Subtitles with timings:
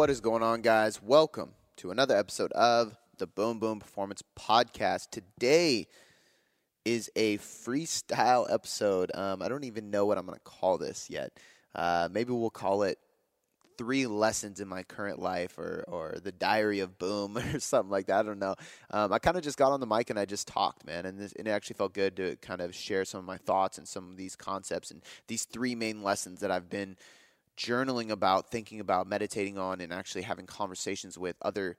[0.00, 1.02] What is going on, guys?
[1.02, 5.10] Welcome to another episode of the Boom Boom Performance Podcast.
[5.10, 5.88] Today
[6.86, 9.10] is a freestyle episode.
[9.14, 11.32] Um, I don't even know what I'm going to call this yet.
[11.74, 12.96] Uh, maybe we'll call it
[13.76, 18.06] three lessons in my current life or, or the diary of boom or something like
[18.06, 18.20] that.
[18.20, 18.54] I don't know.
[18.90, 21.04] Um, I kind of just got on the mic and I just talked, man.
[21.04, 23.76] And, this, and it actually felt good to kind of share some of my thoughts
[23.76, 26.96] and some of these concepts and these three main lessons that I've been
[27.60, 31.76] journaling about, thinking about, meditating on, and actually having conversations with other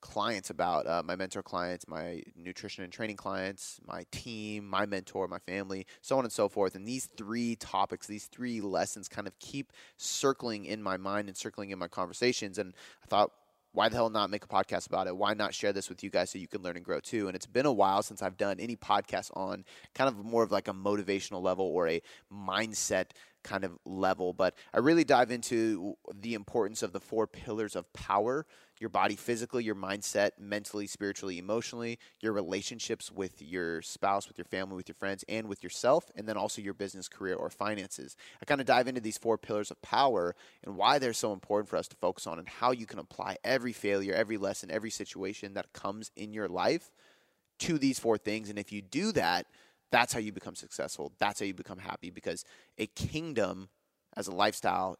[0.00, 5.26] clients about uh, my mentor clients, my nutrition and training clients, my team, my mentor,
[5.26, 6.74] my family, so on and so forth.
[6.74, 11.36] And these three topics, these three lessons kind of keep circling in my mind and
[11.36, 12.58] circling in my conversations.
[12.58, 13.30] And I thought,
[13.72, 15.16] why the hell not make a podcast about it?
[15.16, 17.26] Why not share this with you guys so you can learn and grow too?
[17.26, 20.52] And it's been a while since I've done any podcast on kind of more of
[20.52, 22.00] like a motivational level or a
[22.32, 23.06] mindset
[23.44, 24.32] kind of level.
[24.32, 28.46] But I really dive into the importance of the four pillars of power
[28.80, 34.44] your body physically, your mindset, mentally, spiritually, emotionally, your relationships with your spouse, with your
[34.44, 38.16] family, with your friends, and with yourself, and then also your business, career, or finances.
[38.42, 40.34] I kind of dive into these four pillars of power
[40.64, 43.36] and why they're so important for us to focus on and how you can apply
[43.44, 46.90] every failure, every lesson, every situation that comes in your life
[47.60, 48.50] to these four things.
[48.50, 49.46] And if you do that,
[49.90, 51.12] that's how you become successful.
[51.18, 52.44] That's how you become happy because
[52.78, 53.68] a kingdom
[54.16, 54.96] as a lifestyle,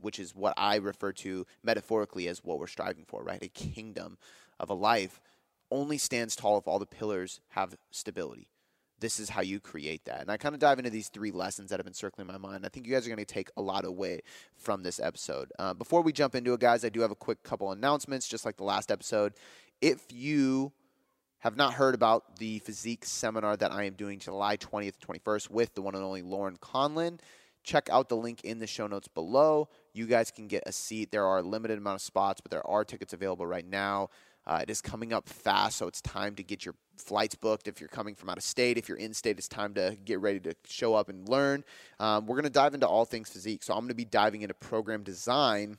[0.00, 3.42] which is what I refer to metaphorically as what we're striving for, right?
[3.42, 4.18] A kingdom
[4.60, 5.20] of a life
[5.70, 8.48] only stands tall if all the pillars have stability.
[9.00, 10.22] This is how you create that.
[10.22, 12.66] And I kind of dive into these three lessons that have been circling my mind.
[12.66, 14.22] I think you guys are going to take a lot away
[14.56, 15.52] from this episode.
[15.58, 18.44] Uh, before we jump into it, guys, I do have a quick couple announcements, just
[18.44, 19.34] like the last episode.
[19.80, 20.72] If you
[21.40, 25.74] have not heard about the physique seminar that I am doing July 20th, 21st with
[25.74, 27.20] the one and only Lauren Conlin,
[27.62, 29.68] check out the link in the show notes below.
[29.92, 31.10] You guys can get a seat.
[31.10, 34.10] There are a limited amount of spots, but there are tickets available right now.
[34.46, 37.68] Uh, it is coming up fast, so it's time to get your flights booked.
[37.68, 40.20] If you're coming from out of state, if you're in state, it's time to get
[40.20, 41.64] ready to show up and learn.
[42.00, 43.62] Um, we're going to dive into all things physique.
[43.62, 45.76] So I'm going to be diving into program design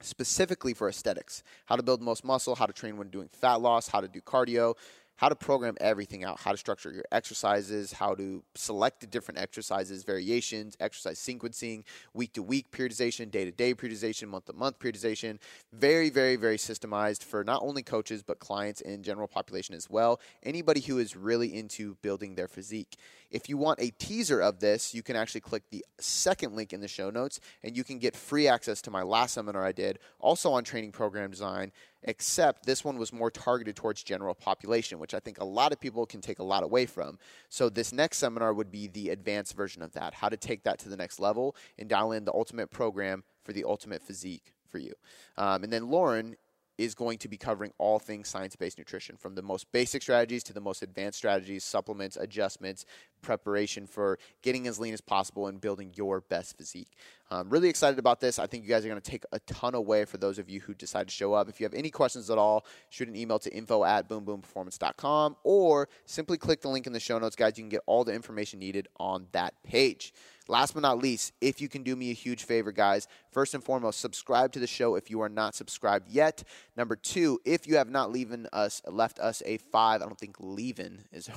[0.00, 3.88] specifically for aesthetics how to build most muscle, how to train when doing fat loss,
[3.88, 4.74] how to do cardio,
[5.16, 9.40] how to program everything out, how to structure your exercises, how to select the different
[9.40, 14.78] exercises, variations, exercise sequencing, week to week periodization, day to day periodization, month to month
[14.78, 15.38] periodization.
[15.72, 20.20] Very, very, very systemized for not only coaches, but clients and general population as well.
[20.42, 22.96] Anybody who is really into building their physique.
[23.30, 26.80] If you want a teaser of this, you can actually click the second link in
[26.80, 29.98] the show notes and you can get free access to my last seminar I did,
[30.20, 31.72] also on training program design
[32.02, 35.80] except this one was more targeted towards general population, which I think a lot of
[35.80, 37.18] people can take a lot away from.
[37.48, 40.78] So this next seminar would be the advanced version of that, how to take that
[40.80, 44.78] to the next level and dial in the ultimate program for the ultimate physique for
[44.78, 44.92] you.
[45.36, 46.36] Um, and then Lauren
[46.78, 50.42] is going to be covering all things science based nutrition from the most basic strategies
[50.44, 52.84] to the most advanced strategies, supplements, adjustments,
[53.22, 56.92] preparation for getting as lean as possible and building your best physique.
[57.30, 58.38] I'm really excited about this.
[58.38, 60.60] I think you guys are going to take a ton away for those of you
[60.60, 61.48] who decide to show up.
[61.48, 65.88] If you have any questions at all, shoot an email to info at boomboomperformance.com or
[66.04, 67.56] simply click the link in the show notes, guys.
[67.56, 70.12] You can get all the information needed on that page.
[70.48, 73.62] Last but not least, if you can do me a huge favor, guys, first and
[73.62, 76.44] foremost, subscribe to the show if you are not subscribed yet.
[76.76, 80.36] Number two, if you have not leaving us left us a five, I don't think
[80.38, 81.28] leaving is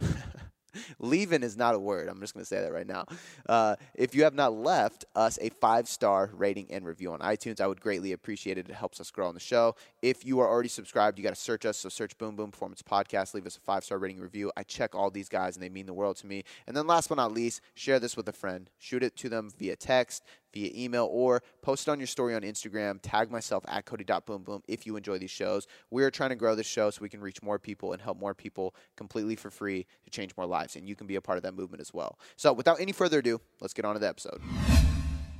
[0.98, 2.08] Leaving is not a word.
[2.08, 3.04] I'm just going to say that right now.
[3.48, 7.60] Uh, if you have not left us a five star rating and review on iTunes,
[7.60, 8.68] I would greatly appreciate it.
[8.68, 9.74] It helps us grow on the show.
[10.00, 11.78] If you are already subscribed, you got to search us.
[11.78, 13.34] So search Boom Boom Performance Podcast.
[13.34, 14.52] Leave us a five star rating review.
[14.56, 16.44] I check all these guys and they mean the world to me.
[16.66, 18.70] And then last but not least, share this with a friend.
[18.78, 22.42] Shoot it to them via text, via email or post it on your story on
[22.42, 22.98] Instagram.
[23.02, 25.66] Tag myself at Cody.boomboom if you enjoy these shows.
[25.90, 28.34] We're trying to grow this show so we can reach more people and help more
[28.34, 30.76] people completely for free to change more lives.
[30.76, 32.18] And you can be a part of that movement as well.
[32.36, 34.40] So without any further ado, let's get on to the episode.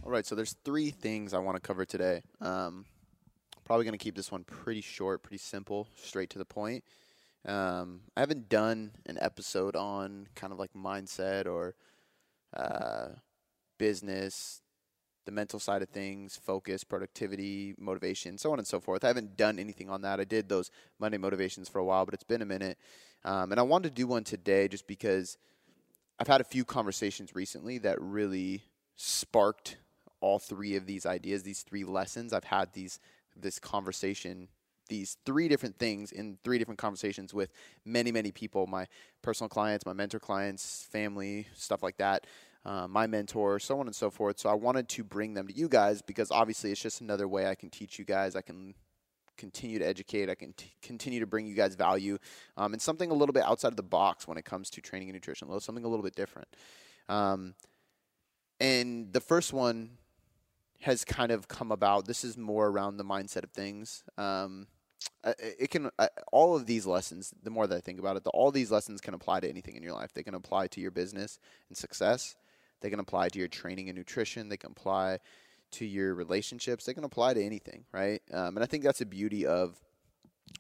[0.05, 2.23] All right, so there's three things I want to cover today.
[2.41, 2.87] Um,
[3.65, 6.85] probably going to keep this one pretty short, pretty simple, straight to the point.
[7.45, 11.75] Um, I haven't done an episode on kind of like mindset or
[12.57, 13.09] uh,
[13.79, 14.62] business,
[15.25, 19.05] the mental side of things, focus, productivity, motivation, so on and so forth.
[19.05, 20.21] I haven't done anything on that.
[20.21, 22.79] I did those Monday motivations for a while, but it's been a minute.
[23.25, 25.39] Um, and I wanted to do one today just because
[26.19, 28.63] I've had a few conversations recently that really
[28.97, 29.77] sparked
[30.21, 32.33] all three of these ideas, these three lessons.
[32.33, 32.99] I've had these
[33.35, 34.49] this conversation
[34.89, 37.51] these three different things in three different conversations with
[37.85, 38.87] many, many people my
[39.23, 42.27] personal clients, my mentor clients, family, stuff like that.
[42.65, 44.39] Uh, my mentor, so on and so forth.
[44.39, 47.47] So I wanted to bring them to you guys because obviously it's just another way
[47.47, 48.37] I can teach you guys.
[48.37, 48.75] I can
[49.37, 50.31] continue to educate.
[50.31, 52.19] I can t- continue to bring you guys value
[52.57, 55.09] um, and something a little bit outside of the box when it comes to training
[55.09, 55.49] and nutrition.
[55.61, 56.49] Something a little bit different.
[57.09, 57.55] Um,
[58.61, 59.99] and the first one
[60.83, 62.07] has kind of come about.
[62.07, 64.05] This is more around the mindset of things.
[64.17, 64.69] Um,
[65.25, 65.91] it can
[66.33, 67.33] all of these lessons.
[67.43, 69.77] The more that I think about it, the, all these lessons can apply to anything
[69.77, 70.13] in your life.
[70.13, 71.39] They can apply to your business
[71.69, 72.37] and success.
[72.83, 74.49] They can apply to your training and nutrition.
[74.49, 75.19] They can apply
[75.73, 76.85] to your relationships.
[76.85, 78.21] They can apply to anything, right?
[78.33, 79.81] Um, and I think that's the beauty of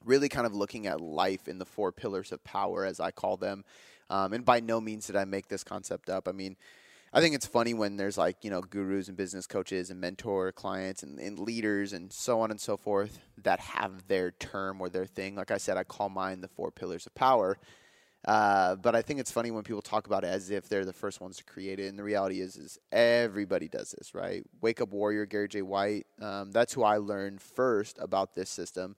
[0.04, 3.36] really kind of looking at life in the four pillars of power, as I call
[3.36, 3.64] them.
[4.08, 6.28] Um, and by no means did I make this concept up.
[6.28, 6.56] I mean,
[7.14, 10.50] I think it's funny when there's like, you know, gurus and business coaches and mentor
[10.52, 14.88] clients and, and, leaders and so on and so forth that have their term or
[14.88, 15.34] their thing.
[15.34, 17.58] Like I said, I call mine the four pillars of power.
[18.24, 20.92] Uh, but I think it's funny when people talk about it as if they're the
[20.92, 21.88] first ones to create it.
[21.88, 24.44] And the reality is, is everybody does this, right?
[24.60, 25.62] Wake Up Warrior, Garrett J.
[25.62, 26.06] White.
[26.20, 28.94] Um, that's who I learned first about this system.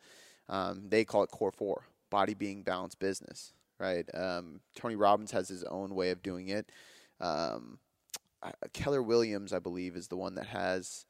[0.49, 4.06] Um, they call it Core Four, Body, Being, balanced Business, right?
[4.15, 6.71] Um, Tony Robbins has his own way of doing it.
[7.19, 7.79] Um,
[8.75, 11.06] Keller Williams, I believe, is the one that has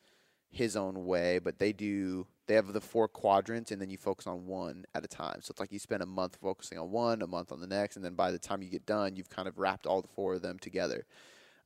[0.53, 4.27] his own way, but they do they have the four quadrants and then you focus
[4.27, 5.41] on one at a time.
[5.43, 7.97] So it's like you spend a month focusing on one, a month on the next,
[7.97, 10.35] and then by the time you get done, you've kind of wrapped all the four
[10.35, 11.07] of them together.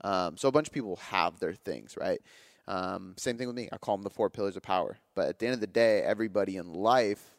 [0.02, 2.20] Um, so a bunch of people have their things, right?
[2.68, 3.68] Um, same thing with me.
[3.72, 4.98] I call them the four pillars of power.
[5.14, 7.30] But at the end of the day, everybody in life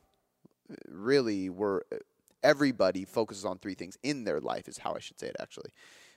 [0.88, 1.86] really were
[2.44, 5.72] everybody focuses on three things in their life is how I should say it actually.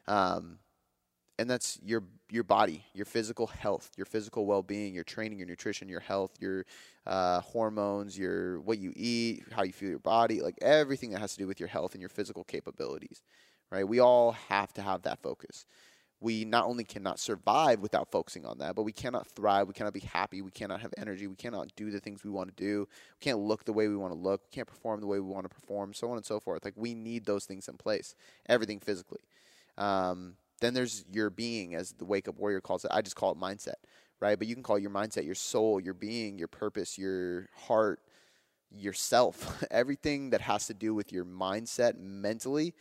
[0.06, 0.58] Um,
[1.42, 5.88] and that's your your body, your physical health, your physical well-being, your training, your nutrition,
[5.88, 6.64] your health, your
[7.04, 11.32] uh, hormones, your what you eat, how you feel your body, like everything that has
[11.32, 13.22] to do with your health and your physical capabilities.
[13.72, 13.86] Right?
[13.86, 15.66] We all have to have that focus.
[16.20, 19.66] We not only cannot survive without focusing on that, but we cannot thrive.
[19.66, 20.42] We cannot be happy.
[20.42, 21.26] We cannot have energy.
[21.26, 22.86] We cannot do the things we want to do.
[23.20, 24.42] We can't look the way we want to look.
[24.44, 25.92] We can't perform the way we want to perform.
[25.92, 26.64] So on and so forth.
[26.64, 28.14] Like we need those things in place.
[28.48, 29.22] Everything physically.
[29.76, 32.90] Um, then there's your being, as the Wake Up Warrior calls it.
[32.94, 33.74] I just call it mindset,
[34.20, 34.38] right?
[34.38, 38.00] But you can call your mindset your soul, your being, your purpose, your heart,
[38.70, 39.62] yourself.
[39.70, 42.74] Everything that has to do with your mindset mentally,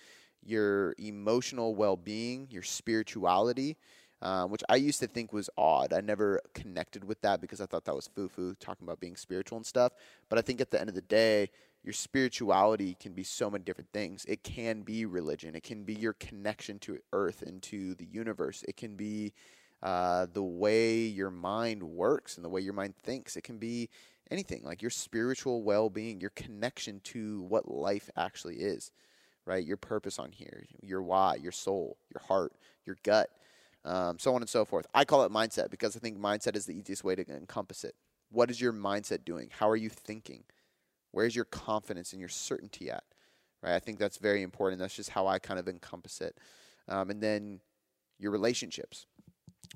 [0.44, 3.78] your emotional well being, your spirituality.
[4.24, 5.94] Um, which I used to think was odd.
[5.94, 9.16] I never connected with that because I thought that was foo foo, talking about being
[9.16, 9.94] spiritual and stuff.
[10.30, 11.50] But I think at the end of the day,
[11.84, 14.24] your spirituality can be so many different things.
[14.28, 15.56] It can be religion.
[15.56, 18.64] It can be your connection to Earth and to the universe.
[18.68, 19.34] It can be
[19.82, 23.36] uh, the way your mind works and the way your mind thinks.
[23.36, 23.90] It can be
[24.30, 28.92] anything like your spiritual well being, your connection to what life actually is,
[29.46, 29.66] right?
[29.66, 32.54] Your purpose on here, your why, your soul, your heart,
[32.86, 33.30] your gut,
[33.84, 34.86] um, so on and so forth.
[34.94, 37.96] I call it mindset because I think mindset is the easiest way to encompass it.
[38.32, 39.50] What is your mindset doing?
[39.52, 40.44] How are you thinking?
[41.12, 43.04] Where's your confidence and your certainty at?
[43.62, 43.76] Right?
[43.76, 44.80] I think that's very important.
[44.80, 46.38] That's just how I kind of encompass it.
[46.88, 47.60] Um, and then
[48.20, 49.06] your relationships.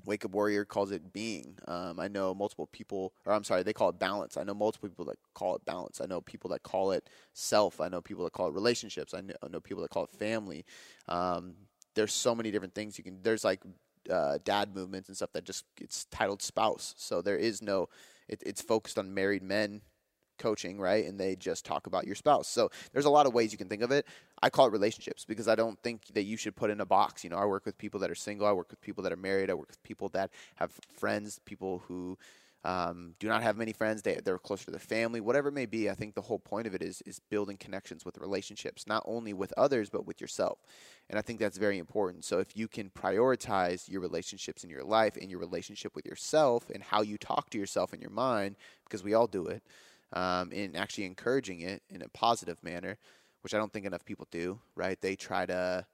[0.04, 1.56] Wake Up Warrior calls it being.
[1.66, 4.36] Um, I know multiple people, or I'm sorry, they call it balance.
[4.36, 6.00] I know multiple people that call it balance.
[6.00, 7.80] I know people that call it self.
[7.80, 9.14] I know people that call it relationships.
[9.14, 10.64] I know, I know people that call it family.
[11.08, 11.54] Um,
[11.94, 13.20] there's so many different things you can.
[13.22, 13.62] There's like
[14.10, 16.94] uh, dad movements and stuff that just it's titled spouse.
[16.98, 17.88] So there is no.
[18.28, 19.80] It, it's focused on married men
[20.38, 21.04] coaching, right?
[21.04, 22.48] And they just talk about your spouse.
[22.48, 24.06] So there's a lot of ways you can think of it.
[24.42, 27.24] I call it relationships because I don't think that you should put in a box.
[27.24, 29.16] You know, I work with people that are single, I work with people that are
[29.16, 32.18] married, I work with people that have friends, people who
[32.66, 34.02] um, do not have many friends.
[34.02, 35.88] They, they're closer to their family, whatever it may be.
[35.88, 39.32] I think the whole point of it is is building connections with relationships, not only
[39.32, 40.58] with others but with yourself.
[41.08, 42.24] And I think that's very important.
[42.24, 46.68] So if you can prioritize your relationships in your life and your relationship with yourself
[46.74, 49.62] and how you talk to yourself in your mind, because we all do it,
[50.12, 52.98] um, in actually encouraging it in a positive manner,
[53.42, 55.00] which I don't think enough people do, right?
[55.00, 55.86] They try to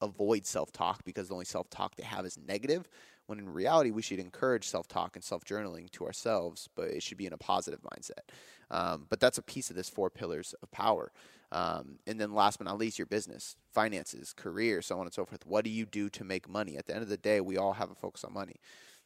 [0.00, 2.88] avoid self talk because the only self talk they have is negative,
[3.26, 7.02] when in reality, we should encourage self talk and self journaling to ourselves, but it
[7.02, 8.30] should be in a positive mindset.
[8.70, 11.12] Um, but that's a piece of this four pillars of power.
[11.52, 15.24] Um, and then last but not least, your business, finances, career, so on and so
[15.24, 15.46] forth.
[15.46, 16.76] What do you do to make money?
[16.76, 18.56] At the end of the day, we all have a focus on money.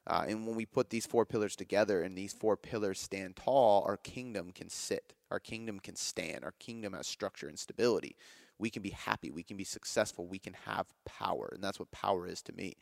[0.06, 3.84] Uh, and when we put these four pillars together and these four pillars stand tall,
[3.86, 5.14] our kingdom can sit.
[5.30, 6.44] Our kingdom can stand.
[6.44, 8.16] Our kingdom has structure and stability.
[8.58, 9.30] We can be happy.
[9.30, 10.26] We can be successful.
[10.26, 11.50] We can have power.
[11.54, 12.76] And that's what power is to me.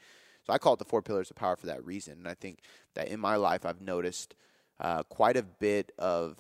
[0.46, 2.14] So I call it the four pillars of power for that reason.
[2.14, 2.60] And I think
[2.94, 4.34] that in my life, I've noticed
[4.80, 6.38] uh, quite a bit of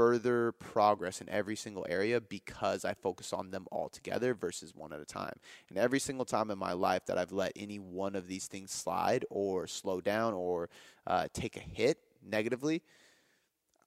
[0.00, 4.94] further progress in every single area because I focus on them all together versus one
[4.94, 5.34] at a time.
[5.68, 8.70] And every single time in my life that I've let any one of these things
[8.70, 10.70] slide or slow down or
[11.06, 12.80] uh, take a hit negatively,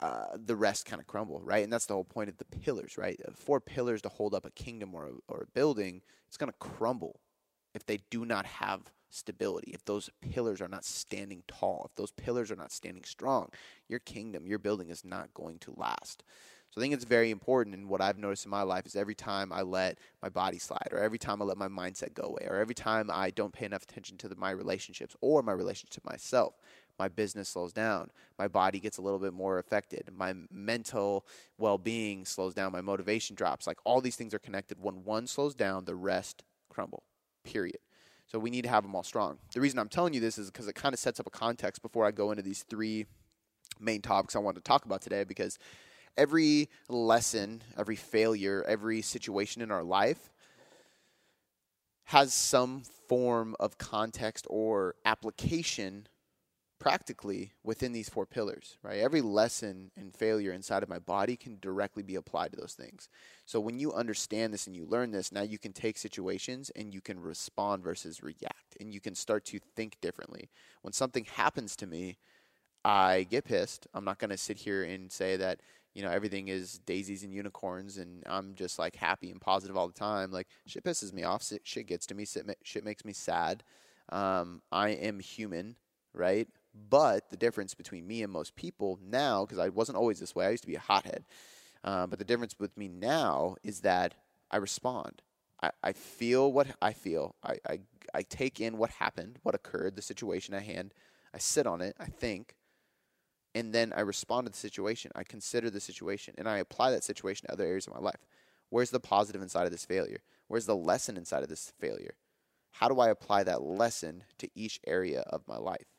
[0.01, 1.63] uh, the rest kind of crumble, right?
[1.63, 3.19] And that's the whole point of the pillars, right?
[3.35, 6.57] Four pillars to hold up a kingdom or a, or a building, it's going to
[6.59, 7.21] crumble
[7.73, 8.81] if they do not have
[9.13, 13.49] stability, if those pillars are not standing tall, if those pillars are not standing strong,
[13.87, 16.23] your kingdom, your building is not going to last.
[16.73, 17.75] So I think it's very important.
[17.75, 20.87] And what I've noticed in my life is every time I let my body slide,
[20.91, 23.67] or every time I let my mindset go away, or every time I don't pay
[23.67, 26.55] enough attention to the, my relationships or my relationship to myself,
[26.97, 28.09] my business slows down.
[28.39, 30.09] My body gets a little bit more affected.
[30.15, 31.27] My mental
[31.59, 32.71] well being slows down.
[32.71, 33.67] My motivation drops.
[33.67, 34.79] Like all these things are connected.
[34.81, 37.03] When one slows down, the rest crumble,
[37.43, 37.77] period.
[38.33, 39.37] So we need to have them all strong.
[39.53, 41.83] The reason I'm telling you this is because it kind of sets up a context
[41.83, 43.05] before I go into these three
[43.79, 45.59] main topics I want to talk about today because
[46.17, 50.31] every lesson, every failure, every situation in our life
[52.05, 56.07] has some form of context or application
[56.79, 58.99] practically within these four pillars, right?
[58.99, 63.07] Every lesson and failure inside of my body can directly be applied to those things.
[63.45, 66.93] So when you understand this and you learn this, now you can take situations and
[66.93, 70.49] you can respond versus react and you can start to think differently.
[70.81, 72.17] When something happens to me,
[72.83, 73.87] I get pissed.
[73.93, 75.61] I'm not going to sit here and say that,
[75.93, 79.87] you know, everything is daisies and unicorns and I'm just like happy and positive all
[79.87, 80.31] the time.
[80.31, 81.49] Like shit pisses me off.
[81.63, 82.25] Shit gets to me.
[82.63, 83.63] Shit makes me sad.
[84.09, 85.77] Um, I am human,
[86.13, 86.49] right?
[86.89, 90.45] But the difference between me and most people now, because I wasn't always this way,
[90.45, 91.25] I used to be a hothead.
[91.83, 94.15] Uh, but the difference with me now is that
[94.49, 95.21] I respond.
[95.61, 97.35] I, I feel what I feel.
[97.43, 97.79] I, I,
[98.13, 100.93] I take in what happened, what occurred, the situation at hand.
[101.33, 101.95] I sit on it.
[101.99, 102.55] I think.
[103.55, 105.11] And then I respond to the situation.
[105.15, 108.25] I consider the situation and I apply that situation to other areas of my life.
[108.69, 110.21] Where's the positive inside of this failure?
[110.47, 112.15] Where's the lesson inside of this failure?
[112.71, 115.92] How do I apply that lesson to each area of my life?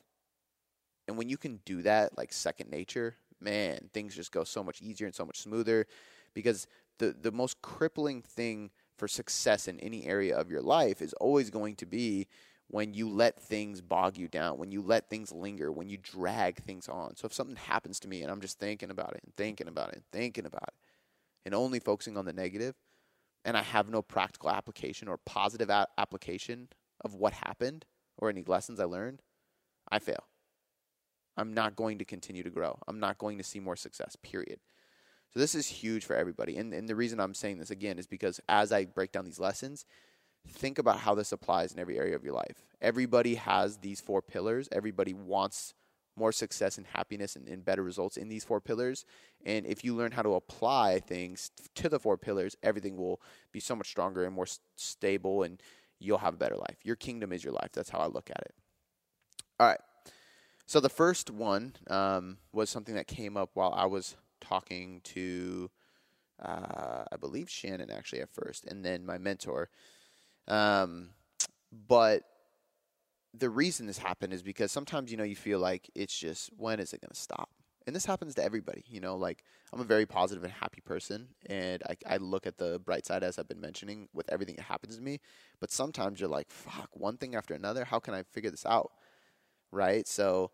[1.07, 4.81] And when you can do that like second nature, man, things just go so much
[4.81, 5.87] easier and so much smoother
[6.33, 6.67] because
[6.99, 11.49] the the most crippling thing for success in any area of your life is always
[11.49, 12.27] going to be
[12.67, 16.63] when you let things bog you down, when you let things linger, when you drag
[16.63, 17.15] things on.
[17.15, 19.89] So if something happens to me and I'm just thinking about it and thinking about
[19.89, 20.73] it and thinking about it
[21.45, 22.75] and only focusing on the negative
[23.43, 26.69] and I have no practical application or positive a- application
[27.01, 27.85] of what happened
[28.17, 29.21] or any lessons I learned,
[29.89, 30.27] I fail.
[31.37, 32.79] I'm not going to continue to grow.
[32.87, 34.59] I'm not going to see more success, period.
[35.33, 36.57] So this is huge for everybody.
[36.57, 39.39] And, and the reason I'm saying this again is because as I break down these
[39.39, 39.85] lessons,
[40.47, 42.63] think about how this applies in every area of your life.
[42.81, 44.69] Everybody has these four pillars.
[44.71, 45.73] Everybody wants
[46.17, 49.05] more success and happiness and, and better results in these four pillars.
[49.45, 53.19] And if you learn how to apply things to the four pillars, everything will
[53.51, 55.61] be so much stronger and more stable, and
[55.99, 56.77] you'll have a better life.
[56.83, 57.71] Your kingdom is your life.
[57.73, 58.55] That's how I look at it.
[59.59, 59.79] All right.
[60.65, 65.69] So the first one um, was something that came up while I was talking to,
[66.41, 69.69] uh, I believe Shannon actually at first, and then my mentor.
[70.47, 71.09] Um,
[71.87, 72.23] but
[73.33, 76.79] the reason this happened is because sometimes you know you feel like it's just when
[76.79, 77.49] is it going to stop?
[77.87, 79.15] And this happens to everybody, you know.
[79.15, 83.05] Like I'm a very positive and happy person, and I, I look at the bright
[83.05, 85.19] side as I've been mentioning with everything that happens to me.
[85.59, 87.85] But sometimes you're like, "Fuck, one thing after another.
[87.85, 88.91] How can I figure this out?"
[89.71, 90.07] Right?
[90.07, 90.51] So,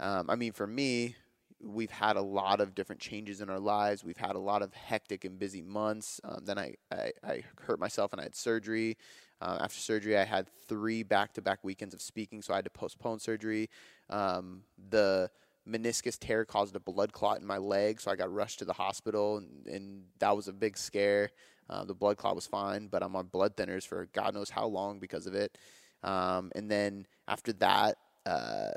[0.00, 1.16] um, I mean, for me,
[1.62, 4.04] we've had a lot of different changes in our lives.
[4.04, 6.20] We've had a lot of hectic and busy months.
[6.24, 8.96] Um, then I, I, I, hurt myself and I had surgery.
[9.40, 12.64] Uh, after surgery, I had three back to back weekends of speaking, so I had
[12.64, 13.68] to postpone surgery.
[14.10, 15.30] Um, the
[15.68, 18.72] meniscus tear caused a blood clot in my leg, so I got rushed to the
[18.72, 21.30] hospital, and, and that was a big scare.
[21.68, 24.66] Uh, the blood clot was fine, but I'm on blood thinners for God knows how
[24.66, 25.58] long because of it.
[26.02, 28.72] Um, and then after that, uh,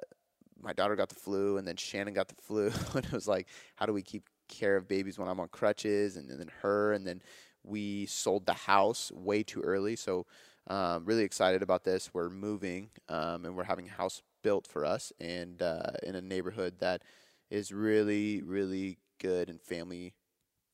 [0.62, 3.48] my daughter got the flu, and then Shannon got the flu, and it was like,
[3.76, 6.94] how do we keep care of babies when I'm on crutches, and, and then her,
[6.94, 7.22] and then
[7.64, 10.26] we sold the house way too early, so
[10.68, 12.14] um, really excited about this.
[12.14, 16.22] We're moving, um, and we're having a house built for us, and uh, in a
[16.22, 17.04] neighborhood that
[17.50, 20.14] is really, really good and family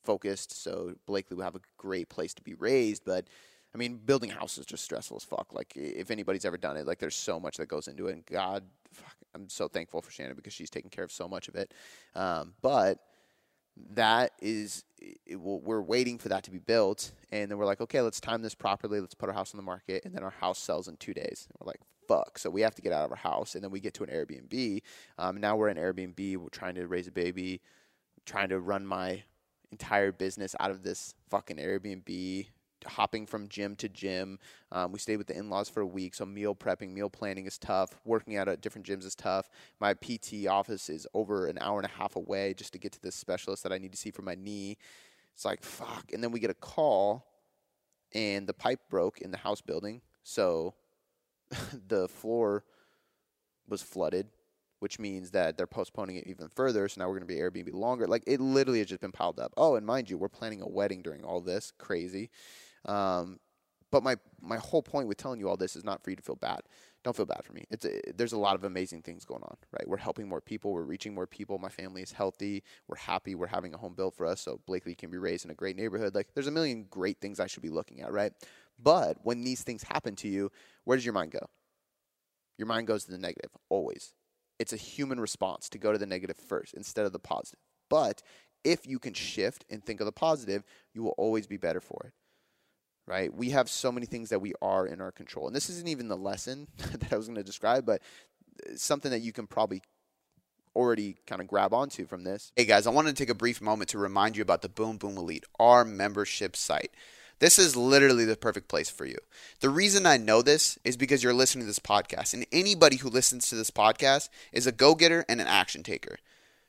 [0.04, 0.62] focused.
[0.62, 3.28] So Blakely will have a great place to be raised, but
[3.76, 5.52] I mean, building houses is just stressful as fuck.
[5.52, 8.14] Like, if anybody's ever done it, like, there's so much that goes into it.
[8.14, 11.48] And God, fuck, I'm so thankful for Shannon because she's taking care of so much
[11.48, 11.74] of it.
[12.14, 13.00] Um, but
[13.92, 14.86] that is,
[15.30, 17.12] we're waiting for that to be built.
[17.30, 18.98] And then we're like, okay, let's time this properly.
[18.98, 20.06] Let's put our house on the market.
[20.06, 21.46] And then our house sells in two days.
[21.50, 22.38] And we're like, fuck.
[22.38, 23.56] So we have to get out of our house.
[23.56, 24.80] And then we get to an Airbnb.
[25.18, 26.38] Um, now we're in Airbnb.
[26.38, 27.60] We're trying to raise a baby,
[28.24, 29.22] trying to run my
[29.70, 32.46] entire business out of this fucking Airbnb,
[32.86, 34.38] hopping from gym to gym.
[34.72, 37.46] Um, we stayed with the in laws for a week, so meal prepping, meal planning
[37.46, 37.98] is tough.
[38.04, 39.48] Working out at different gyms is tough.
[39.80, 43.02] My PT office is over an hour and a half away just to get to
[43.02, 44.76] this specialist that I need to see for my knee.
[45.34, 46.12] It's like, fuck.
[46.12, 47.26] And then we get a call,
[48.14, 50.00] and the pipe broke in the house building.
[50.22, 50.74] So
[51.88, 52.64] the floor
[53.68, 54.28] was flooded
[54.80, 56.88] which means that they're postponing it even further.
[56.88, 58.06] So now we're going to be Airbnb longer.
[58.06, 59.52] Like it literally has just been piled up.
[59.56, 61.72] Oh, and mind you, we're planning a wedding during all this.
[61.78, 62.30] Crazy.
[62.86, 63.38] Um,
[63.92, 66.22] but my my whole point with telling you all this is not for you to
[66.22, 66.60] feel bad.
[67.04, 67.64] Don't feel bad for me.
[67.70, 69.86] It's a, there's a lot of amazing things going on, right?
[69.88, 70.72] We're helping more people.
[70.72, 71.58] We're reaching more people.
[71.58, 72.64] My family is healthy.
[72.88, 73.34] We're happy.
[73.34, 75.76] We're having a home built for us, so Blakely can be raised in a great
[75.76, 76.14] neighborhood.
[76.14, 78.32] Like there's a million great things I should be looking at, right?
[78.82, 80.50] But when these things happen to you,
[80.84, 81.46] where does your mind go?
[82.58, 84.12] Your mind goes to the negative always
[84.58, 87.60] it's a human response to go to the negative first instead of the positive.
[87.88, 88.22] But
[88.64, 92.06] if you can shift and think of the positive, you will always be better for
[92.06, 92.12] it.
[93.06, 93.32] Right?
[93.32, 95.46] We have so many things that we are in our control.
[95.46, 98.02] And this isn't even the lesson that I was going to describe, but
[98.66, 99.82] uh, something that you can probably
[100.74, 102.52] already kind of grab onto from this.
[102.54, 104.98] Hey guys, I wanted to take a brief moment to remind you about the Boom
[104.98, 106.90] Boom Elite, our membership site.
[107.38, 109.18] This is literally the perfect place for you.
[109.60, 113.10] The reason I know this is because you're listening to this podcast, and anybody who
[113.10, 116.18] listens to this podcast is a go getter and an action taker.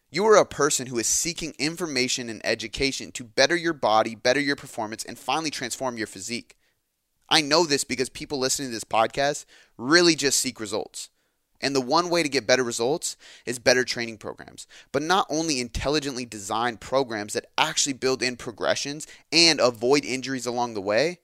[0.10, 4.40] You are a person who is seeking information and education to better your body, better
[4.40, 6.56] your performance, and finally transform your physique.
[7.30, 9.44] I know this because people listening to this podcast
[9.78, 11.10] really just seek results.
[11.60, 14.66] And the one way to get better results is better training programs.
[14.94, 20.74] But not only intelligently designed programs that actually build in progressions and avoid injuries along
[20.74, 21.20] the way,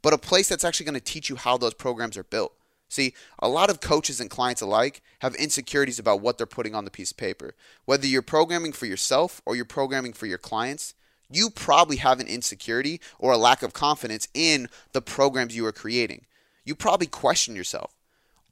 [0.00, 2.55] but a place that's actually going to teach you how those programs are built.
[2.88, 6.84] See, a lot of coaches and clients alike have insecurities about what they're putting on
[6.84, 7.54] the piece of paper.
[7.84, 10.94] Whether you're programming for yourself or you're programming for your clients,
[11.28, 15.72] you probably have an insecurity or a lack of confidence in the programs you are
[15.72, 16.26] creating.
[16.64, 17.92] You probably question yourself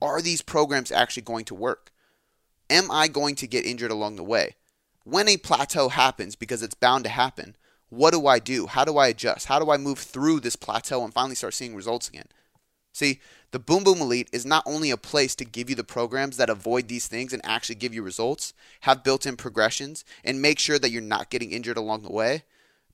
[0.03, 1.90] are these programs actually going to work?
[2.68, 4.57] Am I going to get injured along the way?
[5.05, 7.57] When a plateau happens, because it's bound to happen,
[7.90, 8.66] what do I do?
[8.66, 9.47] How do I adjust?
[9.47, 12.27] How do I move through this plateau and finally start seeing results again?
[12.94, 16.37] See, the Boom Boom Elite is not only a place to give you the programs
[16.37, 20.61] that avoid these things and actually give you results, have built in progressions, and make
[20.61, 22.44] sure that you're not getting injured along the way,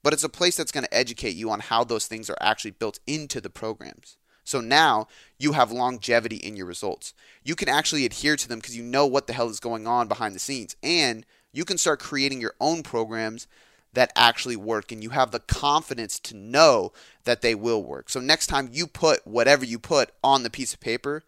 [0.03, 2.71] but it's a place that's going to educate you on how those things are actually
[2.71, 4.17] built into the programs.
[4.43, 5.07] So now
[5.39, 7.13] you have longevity in your results.
[7.45, 10.09] You can actually adhere to them because you know what the hell is going on
[10.09, 10.77] behind the scenes.
[10.83, 13.47] And you can start creating your own programs
[13.93, 16.93] that actually work and you have the confidence to know
[17.25, 18.09] that they will work.
[18.09, 21.25] So next time you put whatever you put on the piece of paper,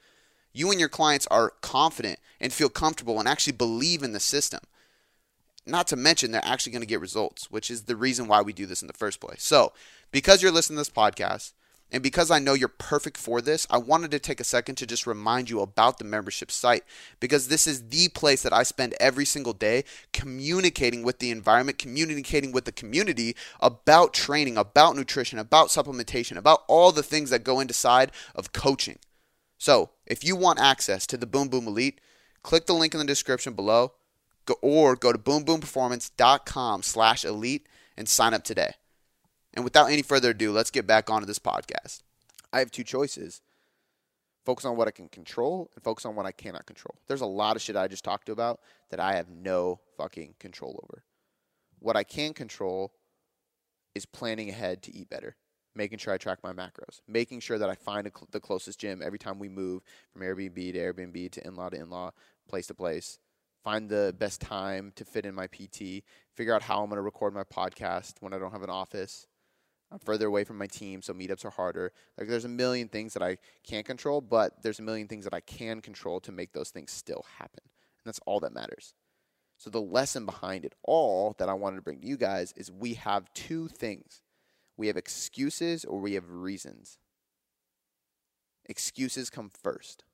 [0.53, 4.61] you and your clients are confident and feel comfortable and actually believe in the system.
[5.65, 8.53] Not to mention they're actually going to get results, which is the reason why we
[8.53, 9.43] do this in the first place.
[9.43, 9.73] So,
[10.11, 11.53] because you're listening to this podcast,
[11.93, 14.87] and because I know you're perfect for this, I wanted to take a second to
[14.87, 16.85] just remind you about the membership site
[17.21, 21.79] because this is the place that I spend every single day communicating with the environment,
[21.79, 27.45] communicating with the community about training, about nutrition, about supplementation, about all the things that
[27.45, 28.99] go into side of coaching.
[29.59, 32.01] So, if you want access to the Boom Boom Elite,
[32.43, 33.93] click the link in the description below
[34.61, 38.73] or go to boomboomperformance.com slash elite and sign up today.
[39.55, 42.01] And without any further ado, let's get back onto this podcast.
[42.53, 43.41] I have two choices
[44.45, 46.97] focus on what I can control and focus on what I cannot control.
[47.07, 48.61] There's a lot of shit I just talked about
[48.91, 51.05] that I have no fucking control over.
[51.79, 52.93] What I can control
[53.95, 55.37] is planning ahead to eat better,
[55.75, 59.01] making sure I track my macros, making sure that I find cl- the closest gym
[59.03, 62.13] every time we move from Airbnb to Airbnb to in law to in law,
[62.49, 63.19] place to place,
[63.63, 66.03] find the best time to fit in my PT,
[66.35, 69.27] figure out how I'm going to record my podcast when I don't have an office
[69.93, 71.93] I'm further away from my team, so meetups are harder.
[72.17, 75.35] Like there's a million things that I can't control, but there's a million things that
[75.35, 77.61] I can control to make those things still happen.
[77.63, 78.95] And that's all that matters.
[79.59, 82.73] So the lesson behind it all that I wanted to bring to you guys is
[82.73, 84.23] we have two things.
[84.79, 86.99] We have excuses or we have reasons.
[88.65, 90.05] Excuses come first.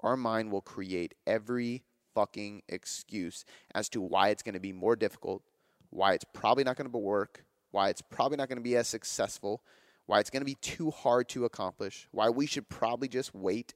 [0.00, 4.96] Our mind will create every fucking excuse as to why it's going to be more
[4.96, 5.42] difficult,
[5.90, 7.44] why it's probably not going to work,
[7.76, 9.60] why it's probably not going to be as successful,
[10.06, 13.74] why it's going to be too hard to accomplish, why we should probably just wait,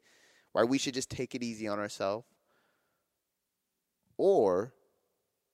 [0.53, 2.27] why we should just take it easy on ourselves.
[4.17, 4.73] Or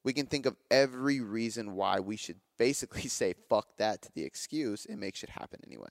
[0.04, 4.22] we can think of every reason why we should basically say fuck that to the
[4.22, 5.88] excuse and make shit happen anyway.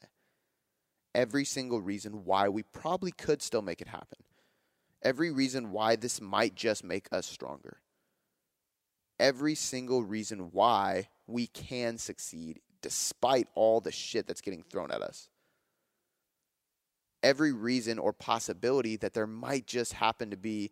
[1.13, 4.19] Every single reason why we probably could still make it happen.
[5.03, 7.81] Every reason why this might just make us stronger.
[9.19, 15.01] Every single reason why we can succeed despite all the shit that's getting thrown at
[15.01, 15.29] us.
[17.23, 20.71] Every reason or possibility that there might just happen to be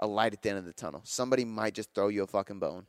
[0.00, 1.02] a light at the end of the tunnel.
[1.04, 2.86] Somebody might just throw you a fucking bone,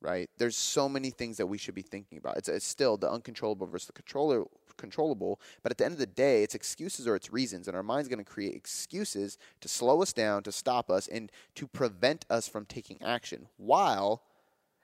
[0.00, 0.28] right?
[0.38, 2.36] There's so many things that we should be thinking about.
[2.36, 4.44] It's, it's still the uncontrollable versus the controller,
[4.76, 7.82] controllable, but at the end of the day, it's excuses or it's reasons, and our
[7.82, 12.26] mind's going to create excuses to slow us down, to stop us, and to prevent
[12.28, 13.46] us from taking action.
[13.56, 14.22] While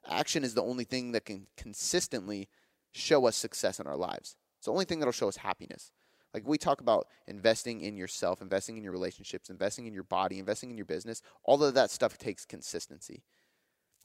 [0.08, 2.48] action is the only thing that can consistently
[2.92, 4.36] show us success in our lives.
[4.58, 5.90] It's the only thing that'll show us happiness.
[6.34, 10.38] Like we talk about investing in yourself, investing in your relationships, investing in your body,
[10.38, 13.22] investing in your business, all of that stuff takes consistency.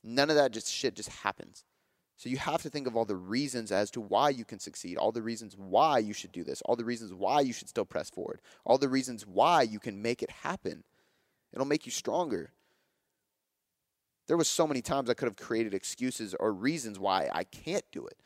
[0.03, 1.63] None of that just shit just happens.
[2.17, 4.97] So you have to think of all the reasons as to why you can succeed,
[4.97, 7.85] all the reasons why you should do this, all the reasons why you should still
[7.85, 10.83] press forward, all the reasons why you can make it happen.
[11.53, 12.51] It'll make you stronger.
[14.27, 17.85] There was so many times I could have created excuses or reasons why I can't
[17.91, 18.17] do it.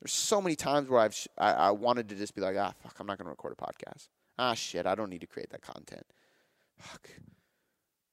[0.00, 2.96] There's so many times where I've I, I wanted to just be like, ah, fuck,
[2.98, 4.08] I'm not going to record a podcast.
[4.38, 6.06] Ah, shit, I don't need to create that content.
[6.78, 7.10] Fuck,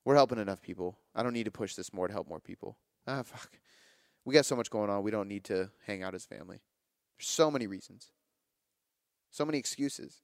[0.03, 0.97] we're helping enough people.
[1.15, 2.77] I don't need to push this more to help more people.
[3.05, 3.59] Ah, fuck,
[4.25, 5.03] we got so much going on.
[5.03, 6.59] We don't need to hang out as family.
[7.17, 8.11] There's so many reasons,
[9.31, 10.21] so many excuses.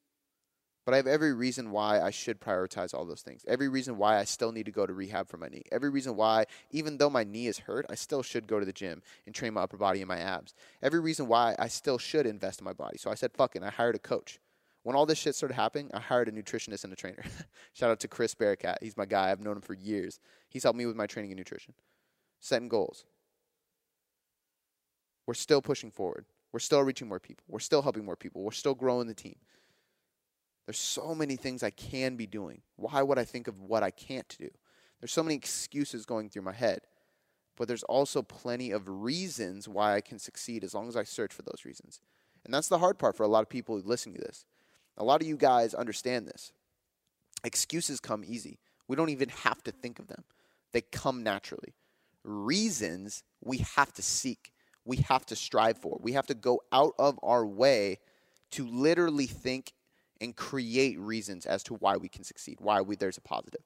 [0.86, 3.46] But I have every reason why I should prioritize all those things.
[3.48, 5.64] Every reason why I still need to go to rehab for my knee.
[5.72, 8.74] Every reason why, even though my knee is hurt, I still should go to the
[8.74, 10.54] gym and train my upper body and my abs.
[10.82, 12.98] Every reason why I still should invest in my body.
[12.98, 13.64] So I said, fuck it.
[13.64, 14.40] I hired a coach.
[14.84, 17.24] When all this shit started happening, I hired a nutritionist and a trainer.
[17.74, 18.80] Shout out to Chris Bearcat.
[18.82, 19.32] He's my guy.
[19.32, 20.20] I've known him for years.
[20.50, 21.74] He's helped me with my training and nutrition.
[22.42, 23.06] Setting goals.
[25.26, 26.26] We're still pushing forward.
[26.52, 27.46] We're still reaching more people.
[27.48, 28.44] We're still helping more people.
[28.44, 29.38] We're still growing the team.
[30.66, 32.62] There's so many things I can be doing.
[32.76, 34.50] Why would I think of what I can't do?
[35.00, 36.82] There's so many excuses going through my head.
[37.56, 41.34] But there's also plenty of reasons why I can succeed as long as I search
[41.34, 42.02] for those reasons.
[42.46, 44.46] And that's the hard part for a lot of people listening to this.
[44.98, 46.52] A lot of you guys understand this.
[47.44, 48.60] Excuses come easy.
[48.88, 50.24] We don't even have to think of them,
[50.72, 51.74] they come naturally.
[52.24, 54.52] Reasons we have to seek,
[54.86, 56.00] we have to strive for.
[56.02, 58.00] We have to go out of our way
[58.52, 59.74] to literally think
[60.24, 63.62] and create reasons as to why we can succeed, why we, there's a positive,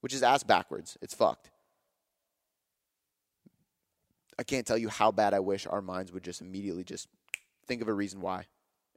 [0.00, 0.96] which is ass backwards.
[1.02, 1.50] It's fucked.
[4.38, 7.06] I can't tell you how bad I wish our minds would just immediately just
[7.66, 8.46] think of a reason why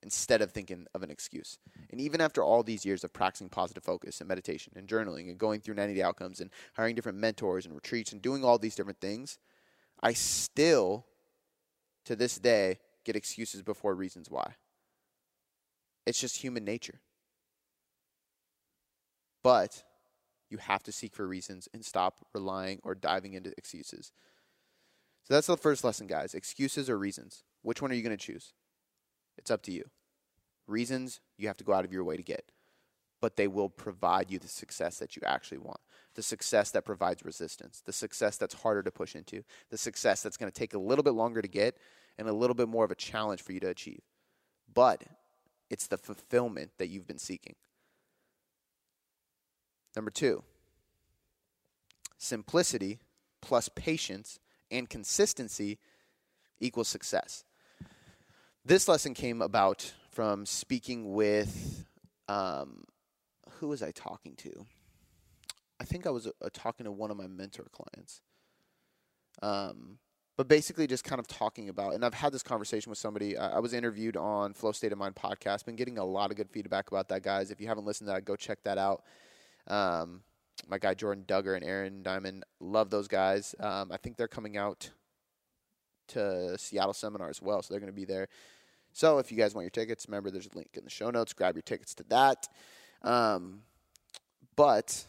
[0.02, 1.58] instead of thinking of an excuse.
[1.92, 5.38] And even after all these years of practicing positive focus and meditation and journaling and
[5.38, 9.02] going through 90 outcomes and hiring different mentors and retreats and doing all these different
[9.02, 9.40] things,
[10.02, 11.06] I still,
[12.06, 14.54] to this day, get excuses before reasons why.
[16.06, 17.02] It's just human nature.
[19.44, 19.84] But
[20.50, 24.12] you have to seek for reasons and stop relying or diving into excuses.
[25.24, 26.34] So that's the first lesson, guys.
[26.34, 27.44] Excuses or reasons.
[27.62, 28.54] Which one are you going to choose?
[29.38, 29.84] It's up to you.
[30.68, 32.52] Reasons you have to go out of your way to get,
[33.22, 35.80] but they will provide you the success that you actually want.
[36.16, 40.38] The success that provides resistance, the success that's harder to push into, the success that's
[40.38, 41.78] going to take a little bit longer to get
[42.18, 44.02] and a little bit more of a challenge for you to achieve.
[44.74, 45.04] But
[45.70, 47.56] it's the fulfillment that you've been seeking.
[49.96, 50.44] Number two,
[52.18, 53.00] simplicity
[53.42, 54.40] plus patience
[54.72, 55.78] and consistency
[56.60, 57.44] equals success.
[58.64, 61.86] This lesson came about from speaking with,
[62.28, 62.84] um,
[63.60, 64.66] who was I talking to?
[65.80, 68.22] I think I was uh, talking to one of my mentor clients.
[69.42, 70.00] Um,
[70.38, 73.60] but basically just kind of talking about and i've had this conversation with somebody i
[73.60, 76.90] was interviewed on flow state of mind podcast been getting a lot of good feedback
[76.90, 77.52] about that guys.
[77.52, 79.04] If you haven't listened to that go check that out.
[79.68, 80.22] Um,
[80.68, 83.56] my guy jordan duggar and aaron diamond love those guys.
[83.60, 84.90] Um, i think they're coming out
[86.08, 88.28] to seattle seminar as well so they're going to be there.
[88.94, 91.34] So if you guys want your tickets remember there's a link in the show notes.
[91.34, 92.48] Grab your tickets to that.
[93.02, 93.62] Um,
[94.56, 95.06] but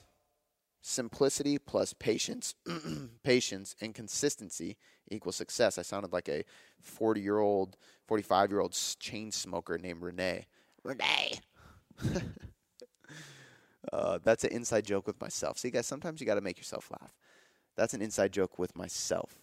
[0.87, 2.55] simplicity plus patience,
[3.25, 4.77] patience and consistency
[5.11, 5.79] equals success.
[5.79, 6.45] I sounded like a
[6.81, 10.47] 40 year old, 45 year old chain smoker named Renee.
[10.85, 11.41] Renee.
[13.93, 15.59] uh, that's an inside joke with myself.
[15.59, 17.15] See, guys, sometimes you got to make yourself laugh.
[17.77, 19.41] That's an inside joke with myself.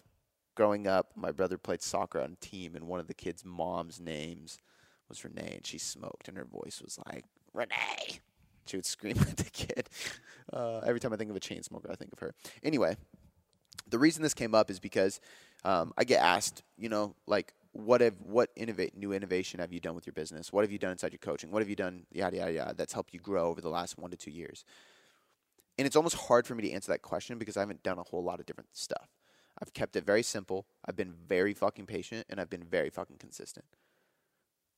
[0.55, 3.99] Growing up, my brother played soccer on a team, and one of the kids' mom's
[3.99, 4.59] names
[5.09, 8.19] was Renee, and she smoked, and her voice was like, Renee.
[8.65, 9.89] She would scream at the kid.
[10.51, 12.33] Uh, every time I think of a chain smoker, I think of her.
[12.63, 12.97] Anyway,
[13.89, 15.19] the reason this came up is because
[15.63, 19.79] um, I get asked, you know, like, what have what innovate new innovation have you
[19.79, 20.53] done with your business?
[20.53, 21.49] What have you done inside your coaching?
[21.49, 24.11] What have you done yada yada yada that's helped you grow over the last one
[24.11, 24.63] to two years?
[25.77, 28.03] And it's almost hard for me to answer that question because I haven't done a
[28.03, 29.09] whole lot of different stuff.
[29.59, 30.67] I've kept it very simple.
[30.85, 33.65] I've been very fucking patient and I've been very fucking consistent.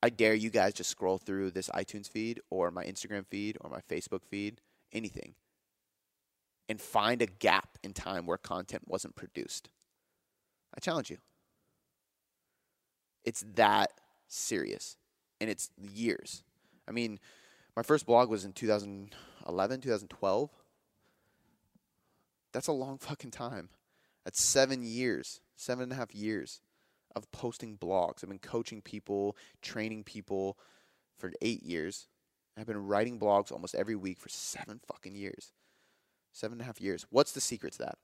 [0.01, 3.69] I dare you guys just scroll through this iTunes feed or my Instagram feed or
[3.69, 4.62] my Facebook feed,
[4.93, 5.36] anything,
[6.67, 9.69] and find a gap in time where content wasn't produced.
[10.75, 11.17] I challenge you.
[13.23, 13.91] It's that
[14.28, 14.97] serious
[15.39, 16.43] and it's years.
[16.88, 17.19] I mean,
[17.75, 20.49] my first blog was in 2011, 2012.
[22.54, 23.69] That's a long fucking time.
[24.23, 26.62] That's seven years, seven and a half years
[27.15, 28.23] of posting blogs.
[28.23, 30.58] I've been coaching people, training people
[31.17, 32.08] for eight years.
[32.58, 35.51] I've been writing blogs almost every week for seven fucking years.
[36.36, 37.06] Seven and a half years.
[37.12, 37.98] What's the secret to that?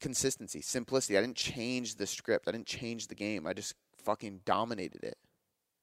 [0.00, 1.18] Consistency, simplicity.
[1.18, 2.48] I didn't change the script.
[2.48, 3.46] I didn't change the game.
[3.46, 5.18] I just fucking dominated it.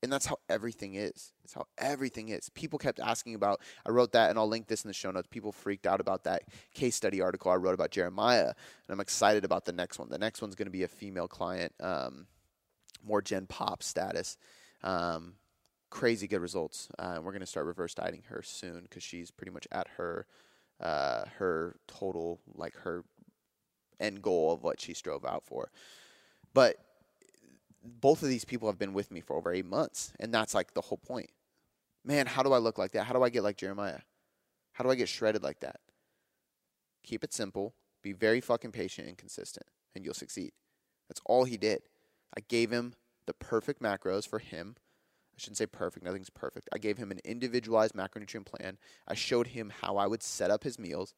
[0.01, 1.33] And that's how everything is.
[1.43, 2.49] It's how everything is.
[2.49, 5.27] People kept asking about, I wrote that and I'll link this in the show notes.
[5.29, 6.41] People freaked out about that
[6.73, 8.47] case study article I wrote about Jeremiah.
[8.47, 8.55] And
[8.89, 10.09] I'm excited about the next one.
[10.09, 12.25] The next one's going to be a female client, um,
[13.05, 14.37] more Gen Pop status.
[14.81, 15.35] Um,
[15.91, 16.89] crazy good results.
[16.97, 20.25] Uh, we're going to start reverse dieting her soon because she's pretty much at her
[20.81, 23.03] uh, her total, like her
[23.99, 25.71] end goal of what she strove out for.
[26.53, 26.77] But
[27.83, 30.73] both of these people have been with me for over eight months, and that's like
[30.73, 31.29] the whole point.
[32.03, 33.05] Man, how do I look like that?
[33.05, 33.99] How do I get like Jeremiah?
[34.73, 35.79] How do I get shredded like that?
[37.03, 40.51] Keep it simple, be very fucking patient and consistent, and you'll succeed.
[41.07, 41.81] That's all he did.
[42.35, 42.93] I gave him
[43.25, 44.75] the perfect macros for him.
[45.41, 46.69] Shouldn't say perfect, nothing's perfect.
[46.71, 48.77] I gave him an individualized macronutrient plan.
[49.07, 51.15] I showed him how I would set up his meals.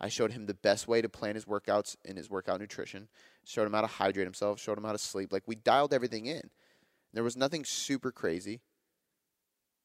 [0.00, 3.06] I showed him the best way to plan his workouts and his workout nutrition.
[3.44, 4.58] Showed him how to hydrate himself.
[4.58, 5.32] Showed him how to sleep.
[5.32, 6.50] Like we dialed everything in.
[7.12, 8.60] There was nothing super crazy.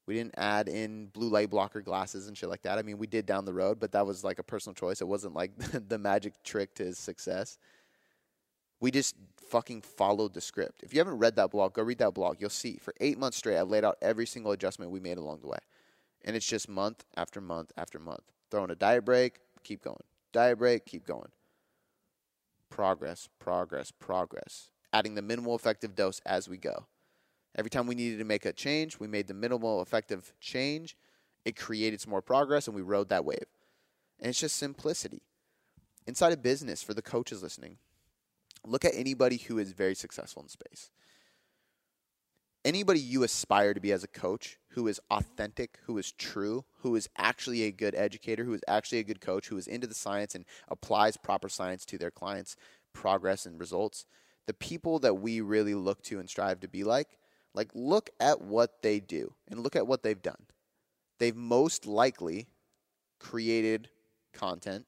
[0.07, 2.79] We didn't add in blue light blocker glasses and shit like that.
[2.79, 4.99] I mean, we did down the road, but that was like a personal choice.
[4.99, 5.51] It wasn't like
[5.89, 7.59] the magic trick to his success.
[8.85, 9.15] We just
[9.49, 10.83] fucking followed the script.
[10.83, 12.39] If you haven't read that blog, go read that blog.
[12.39, 12.77] You'll see.
[12.77, 15.57] For eight months straight, I laid out every single adjustment we made along the way.
[16.23, 18.21] And it's just month after month after month.
[18.51, 20.03] Throwing a diet break, keep going.
[20.33, 21.29] Diet break, keep going.
[22.69, 24.69] Progress, progress, progress.
[24.93, 26.85] Adding the minimal effective dose as we go.
[27.55, 30.95] Every time we needed to make a change, we made the minimal effective change.
[31.43, 33.47] It created some more progress, and we rode that wave.
[34.19, 35.23] And it's just simplicity.
[36.05, 37.79] Inside of business, for the coaches listening,
[38.67, 40.89] look at anybody who is very successful in space
[42.65, 46.95] anybody you aspire to be as a coach who is authentic, who is true, who
[46.95, 49.93] is actually a good educator, who is actually a good coach, who is into the
[49.93, 52.57] science and applies proper science to their clients'
[52.91, 54.05] progress and results,
[54.47, 57.19] the people that we really look to and strive to be like,
[57.53, 60.47] like look at what they do and look at what they've done.
[61.19, 62.47] They've most likely
[63.19, 63.89] created
[64.33, 64.85] content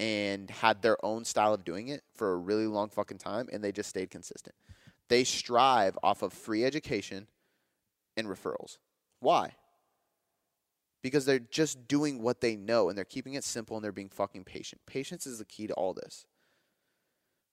[0.00, 3.62] and had their own style of doing it for a really long fucking time and
[3.62, 4.56] they just stayed consistent.
[5.08, 7.26] They strive off of free education
[8.16, 8.78] and referrals.
[9.20, 9.52] Why?
[11.02, 14.08] Because they're just doing what they know and they're keeping it simple and they're being
[14.08, 14.80] fucking patient.
[14.86, 16.24] Patience is the key to all this.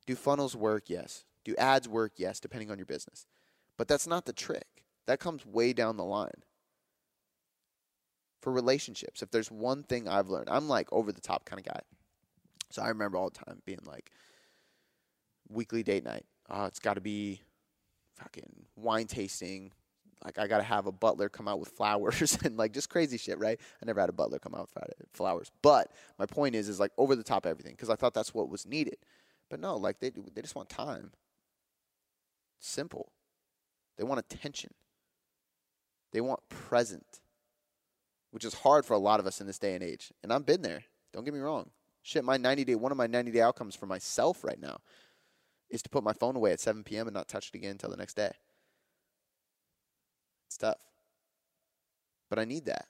[0.05, 0.83] Do funnels work?
[0.88, 1.25] Yes.
[1.43, 2.13] Do ads work?
[2.15, 3.27] Yes, depending on your business.
[3.75, 4.67] But that's not the trick.
[5.05, 6.43] That comes way down the line.
[8.41, 11.65] For relationships, if there's one thing I've learned, I'm like over the top kind of
[11.65, 11.81] guy.
[12.69, 14.12] So I remember all the time being like,
[15.49, 16.25] weekly date night.
[16.49, 17.41] Uh, it's got to be
[18.15, 19.71] fucking wine tasting.
[20.23, 23.38] Like I gotta have a butler come out with flowers and like just crazy shit,
[23.38, 23.60] right?
[23.82, 26.91] I never had a butler come out with flowers, but my point is, is like
[26.97, 28.97] over the top everything because I thought that's what was needed.
[29.49, 31.12] But no, like they they just want time.
[32.60, 33.12] Simple.
[33.97, 34.71] They want attention.
[36.12, 37.06] They want present,
[38.32, 40.12] which is hard for a lot of us in this day and age.
[40.23, 40.84] And I've been there.
[41.13, 41.69] Don't get me wrong.
[42.08, 44.80] Shit, my 90 day, one of my 90 day outcomes for myself right now
[45.70, 47.06] is to put my phone away at 7 p.m.
[47.06, 48.32] and not touch it again until the next day.
[50.48, 50.78] It's tough.
[52.30, 52.86] But I need that,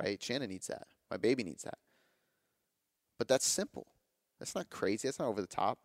[0.00, 0.22] right?
[0.22, 0.86] Shannon needs that.
[1.10, 1.78] My baby needs that.
[3.18, 3.88] But that's simple.
[4.38, 5.08] That's not crazy.
[5.08, 5.80] That's not over the top.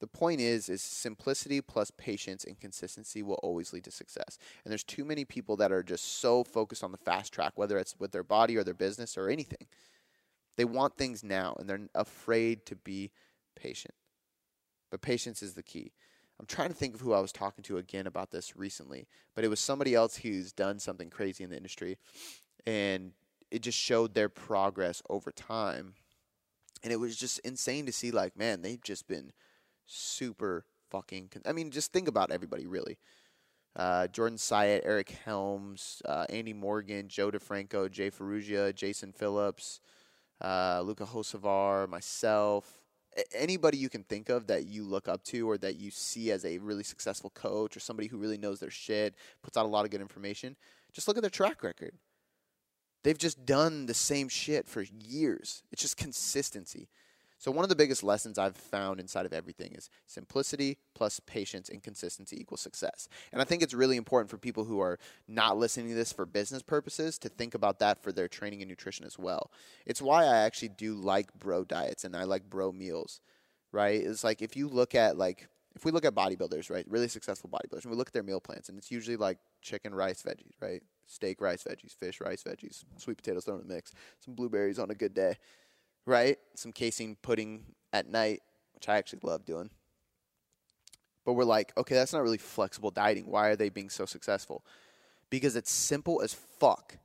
[0.00, 4.36] The point is, is simplicity plus patience and consistency will always lead to success.
[4.62, 7.78] And there's too many people that are just so focused on the fast track, whether
[7.78, 9.66] it's with their body or their business or anything.
[10.56, 13.10] They want things now, and they're afraid to be
[13.56, 13.94] patient.
[14.90, 15.92] But patience is the key.
[16.38, 19.44] I'm trying to think of who I was talking to again about this recently, but
[19.44, 21.96] it was somebody else who's done something crazy in the industry,
[22.66, 23.12] and
[23.50, 25.94] it just showed their progress over time.
[26.82, 29.32] And it was just insane to see, like, man, they've just been
[29.86, 31.28] super fucking.
[31.28, 32.98] Con- I mean, just think about everybody, really.
[33.76, 39.80] Uh, Jordan Syatt, Eric Helms, uh, Andy Morgan, Joe DeFranco, Jay Ferruggia, Jason Phillips,
[40.44, 42.82] uh, Luka Hocevar, myself,
[43.34, 46.44] anybody you can think of that you look up to or that you see as
[46.44, 49.84] a really successful coach or somebody who really knows their shit, puts out a lot
[49.84, 50.54] of good information,
[50.92, 51.94] just look at their track record.
[53.04, 55.62] They've just done the same shit for years.
[55.72, 56.88] It's just consistency.
[57.44, 61.68] So one of the biggest lessons I've found inside of everything is simplicity plus patience
[61.68, 63.06] and consistency equals success.
[63.32, 66.24] And I think it's really important for people who are not listening to this for
[66.24, 69.50] business purposes to think about that for their training and nutrition as well.
[69.84, 73.20] It's why I actually do like bro diets and I like bro meals,
[73.72, 74.00] right?
[74.00, 77.50] It's like if you look at like if we look at bodybuilders, right, really successful
[77.50, 80.54] bodybuilders, and we look at their meal plans, and it's usually like chicken, rice, veggies,
[80.62, 80.82] right?
[81.06, 84.90] Steak, rice, veggies, fish, rice, veggies, sweet potatoes thrown in the mix, some blueberries on
[84.90, 85.36] a good day,
[86.06, 86.38] right?
[86.54, 88.42] Some casein pudding at night,
[88.74, 89.70] which I actually love doing.
[91.24, 93.26] But we're like, okay, that's not really flexible dieting.
[93.26, 94.64] Why are they being so successful?
[95.30, 96.98] Because it's simple as fuck.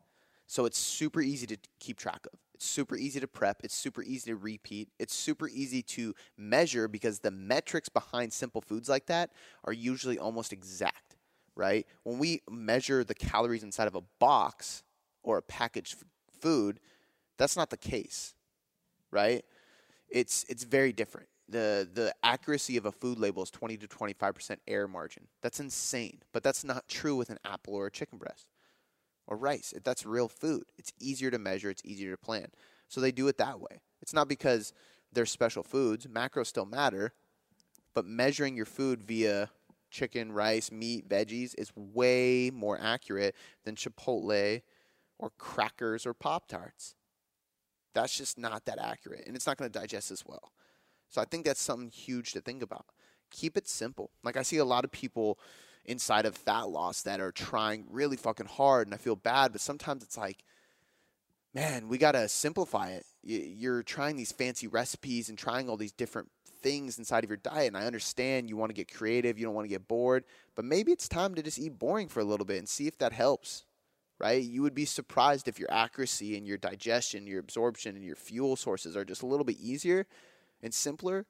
[0.48, 2.40] So it's super easy to keep track of.
[2.54, 3.62] It's super easy to prep.
[3.64, 4.90] It's super easy to repeat.
[5.00, 9.30] It's super easy to measure because the metrics behind simple foods like that
[9.64, 11.16] are usually almost exact,
[11.56, 11.88] right?
[12.04, 14.84] When we measure the calories inside of a box
[15.24, 15.96] or a packaged
[16.42, 16.82] food,
[17.38, 18.34] that's not the case,
[19.12, 19.44] right?
[20.10, 21.28] It's it's very different.
[21.48, 25.28] The the accuracy of a food label is 20 to 25% error margin.
[25.42, 28.48] That's insane, but that's not true with an apple or a chicken breast
[29.28, 29.74] or rice.
[29.84, 30.64] That's real food.
[30.78, 32.48] It's easier to measure, it's easier to plan.
[32.88, 33.82] So they do it that way.
[34.02, 34.74] It's not because
[35.14, 36.08] they're special foods.
[36.08, 37.14] Macros still matter,
[37.94, 39.50] but measuring your food via
[39.92, 44.62] chicken, rice, meat, veggies is way more accurate than Chipotle
[45.18, 46.96] or crackers or Pop Tarts.
[47.94, 50.52] That's just not that accurate, and it's not going to digest as well.
[51.10, 52.86] So I think that's something huge to think about.
[53.32, 54.12] Keep it simple.
[54.24, 55.40] Like I see a lot of people
[55.86, 59.62] inside of fat loss that are trying really fucking hard, and I feel bad, but
[59.62, 60.44] sometimes it's like,
[61.54, 63.06] man, we got to simplify it.
[63.24, 66.30] You're trying these fancy recipes and trying all these different
[66.62, 69.56] things inside of your diet, and I understand you want to get creative, you don't
[69.56, 70.26] want to get bored,
[70.56, 72.98] but maybe it's time to just eat boring for a little bit and see if
[73.00, 73.64] that helps.
[74.20, 74.44] Right?
[74.44, 78.58] You would be surprised if your accuracy and your digestion, your absorption, and your fuel
[78.58, 80.06] sources are just a little bit easier
[80.62, 81.26] and simpler,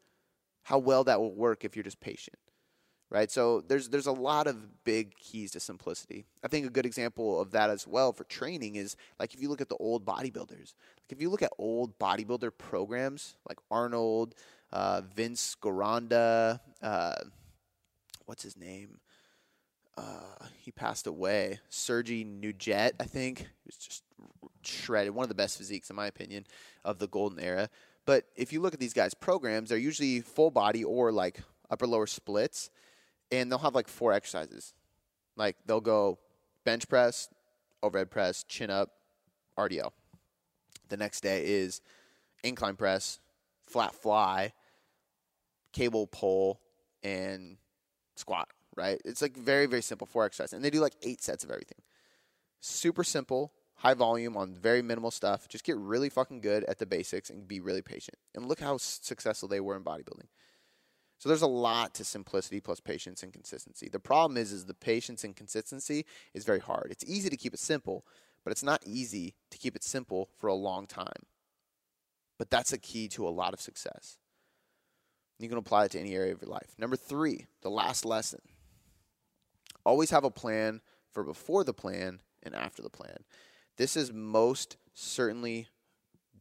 [0.63, 2.39] how well that will work if you're just patient
[3.09, 3.31] right?
[3.31, 6.25] So there's there's a lot of big keys to simplicity.
[6.43, 9.49] I think a good example of that as well for training is like if you
[9.49, 14.35] look at the old bodybuilders, like if you look at old bodybuilder programs like Arnold,
[14.71, 17.15] uh, Vince Gironda, uh,
[18.25, 18.99] what's his name?
[19.97, 21.59] Uh, he passed away.
[21.69, 24.03] Serge Nubret, I think, he was just
[24.63, 25.13] shredded.
[25.13, 26.45] One of the best physiques, in my opinion,
[26.85, 27.69] of the golden era.
[28.05, 31.85] But if you look at these guys' programs, they're usually full body or like upper
[31.85, 32.71] lower splits
[33.31, 34.73] and they'll have like four exercises.
[35.35, 36.19] Like they'll go
[36.65, 37.29] bench press,
[37.83, 38.89] overhead press, chin up,
[39.57, 39.91] RDL.
[40.89, 41.81] The next day is
[42.43, 43.19] incline press,
[43.67, 44.53] flat fly,
[45.71, 46.59] cable pull,
[47.03, 47.57] and
[48.15, 48.49] squat.
[48.79, 49.01] Right?
[49.03, 51.81] It's like very very simple four exercises, and they do like eight sets of everything.
[52.61, 55.49] Super simple, high volume on very minimal stuff.
[55.49, 58.17] Just get really fucking good at the basics and be really patient.
[58.33, 60.27] And look how successful they were in bodybuilding.
[61.17, 63.89] So there's a lot to simplicity plus patience and consistency.
[63.89, 66.87] The problem is is the patience and consistency is very hard.
[66.91, 68.05] It's easy to keep it simple,
[68.45, 71.25] but it's not easy to keep it simple for a long time.
[72.37, 74.17] But that's a key to a lot of success.
[75.39, 76.73] You can apply it to any area of your life.
[76.77, 78.39] Number 3, the last lesson.
[79.89, 83.17] Always have a plan for before the plan and after the plan.
[83.75, 85.67] This is most certainly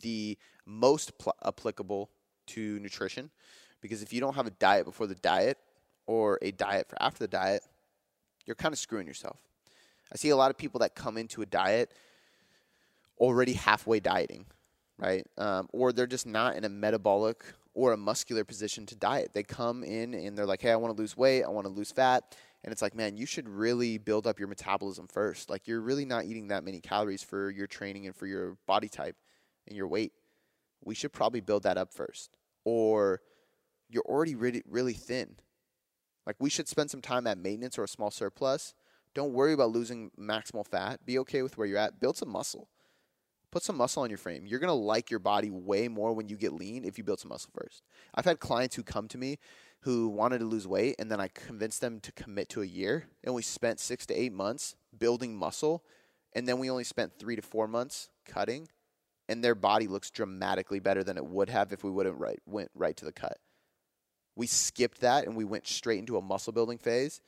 [0.03, 2.11] the most pl- applicable
[2.49, 3.31] to nutrition
[3.81, 5.57] because if you don't have a diet before the diet
[6.07, 7.63] or a diet for after the diet,
[8.45, 9.41] you're kind of screwing yourself.
[10.13, 11.91] I see a lot of people that come into a diet
[13.19, 14.45] already halfway dieting,
[14.99, 15.27] right?
[15.39, 19.31] Um, or they're just not in a metabolic or a muscular position to diet.
[19.33, 21.73] They come in and they're like, hey, I want to lose weight, I want to
[21.73, 22.37] lose fat.
[22.65, 25.49] And it's like, man, you should really build up your metabolism first.
[25.49, 28.89] Like, you're really not eating that many calories for your training and for your body
[28.89, 29.17] type
[29.67, 30.13] and your weight.
[30.85, 32.37] We should probably build that up first.
[32.65, 33.21] Or
[33.89, 35.37] you're already really, really thin.
[36.27, 38.75] Like we should spend some time at maintenance or a small surplus.
[39.15, 41.05] Don't worry about losing maximal fat.
[41.07, 42.01] Be okay with where you're at.
[42.01, 42.69] Build some muscle.
[43.51, 44.47] Put some muscle on your frame.
[44.47, 47.21] You're going to like your body way more when you get lean if you build
[47.21, 47.83] some muscle first.
[48.15, 49.39] I've had clients who come to me
[49.83, 53.07] who wanted to lose weight and then I convinced them to commit to a year
[53.25, 55.85] and we spent 6 to 8 months building muscle
[56.35, 58.69] and then we only spent 3 to 4 months cutting
[59.29, 62.71] and their body looks dramatically better than it would have if we wouldn't right went
[62.75, 63.39] right to the cut.
[64.35, 67.21] We skipped that and we went straight into a muscle building phase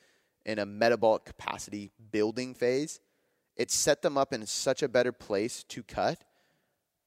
[0.46, 3.00] and a metabolic capacity building phase.
[3.60, 6.24] It set them up in such a better place to cut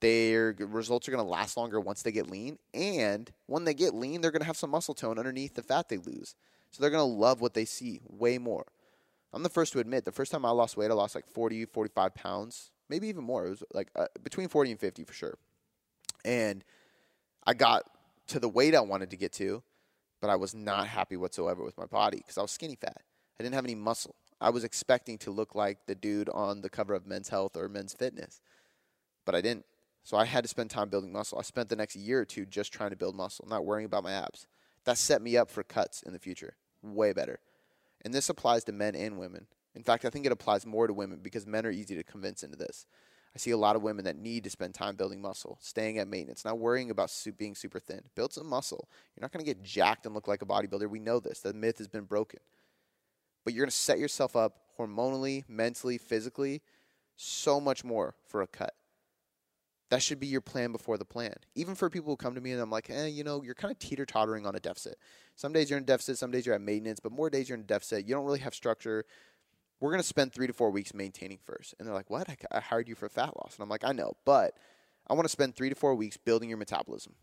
[0.04, 2.60] their results are going to last longer once they get lean.
[2.74, 5.88] And when they get lean, they're going to have some muscle tone underneath the fat
[5.88, 6.36] they lose.
[6.72, 8.66] So they're going to love what they see way more.
[9.32, 11.66] I'm the first to admit, the first time I lost weight, I lost like 40,
[11.66, 13.46] 45 pounds, maybe even more.
[13.48, 15.38] It was like uh, between 40 and 50 for sure.
[16.26, 16.66] And
[17.48, 17.84] I got
[18.28, 19.64] to the weight I wanted to get to,
[20.20, 23.02] but I was not happy whatsoever with my body because I was skinny fat.
[23.40, 24.16] I didn't have any muscle.
[24.44, 27.70] I was expecting to look like the dude on the cover of Men's Health or
[27.70, 28.42] Men's Fitness,
[29.26, 29.66] but I didn't.
[30.04, 31.40] So I had to spend time building muscle.
[31.40, 34.04] I spent the next year or two just trying to build muscle, not worrying about
[34.04, 34.48] my abs.
[34.84, 37.40] That set me up for cuts in the future, way better.
[38.04, 39.48] And this applies to men and women.
[39.76, 42.44] In fact, I think it applies more to women because men are easy to convince
[42.44, 42.86] into this.
[43.34, 46.10] I see a lot of women that need to spend time building muscle, staying at
[46.10, 48.02] maintenance, not worrying about being super thin.
[48.14, 48.90] Build some muscle.
[49.16, 50.90] You're not going to get jacked and look like a bodybuilder.
[50.90, 51.40] We know this.
[51.40, 52.42] The myth has been broken.
[53.44, 56.62] But you're going to set yourself up hormonally, mentally, physically,
[57.16, 58.74] so much more for a cut.
[59.90, 61.36] That should be your plan before the plan.
[61.54, 63.72] Even for people who come to me and I'm like, eh, you know, you're kind
[63.72, 64.98] of teeter tottering on a deficit.
[65.36, 67.66] Some days you're in deficit, some days you're at maintenance, but more days you're in
[67.66, 68.08] deficit.
[68.08, 69.06] You don't really have structure.
[69.80, 71.76] We're going to spend three to four weeks maintaining first.
[71.78, 72.28] And they're like, what?
[72.52, 73.56] I, hired you for fat loss.
[73.56, 74.58] And I'm like, I know, but
[75.08, 77.14] I want to spend three to four weeks building your metabolism.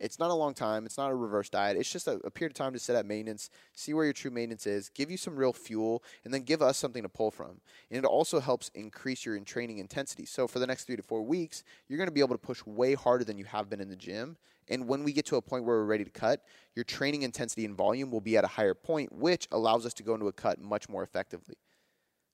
[0.00, 0.86] It's not a long time.
[0.86, 1.76] It's not a reverse diet.
[1.76, 4.30] It's just a, a period of time to set at maintenance, see where your true
[4.30, 7.60] maintenance is, give you some real fuel, and then give us something to pull from.
[7.90, 10.24] And it also helps increase your in training intensity.
[10.24, 12.64] So for the next three to four weeks, you're going to be able to push
[12.64, 14.36] way harder than you have been in the gym.
[14.68, 16.42] And when we get to a point where we're ready to cut,
[16.76, 20.02] your training intensity and volume will be at a higher point, which allows us to
[20.02, 21.56] go into a cut much more effectively.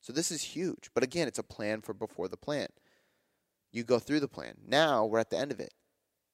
[0.01, 0.91] So this is huge.
[0.93, 2.69] But again, it's a plan for before the plan.
[3.73, 4.55] You go through the plan.
[4.67, 5.73] Now we're at the end of it.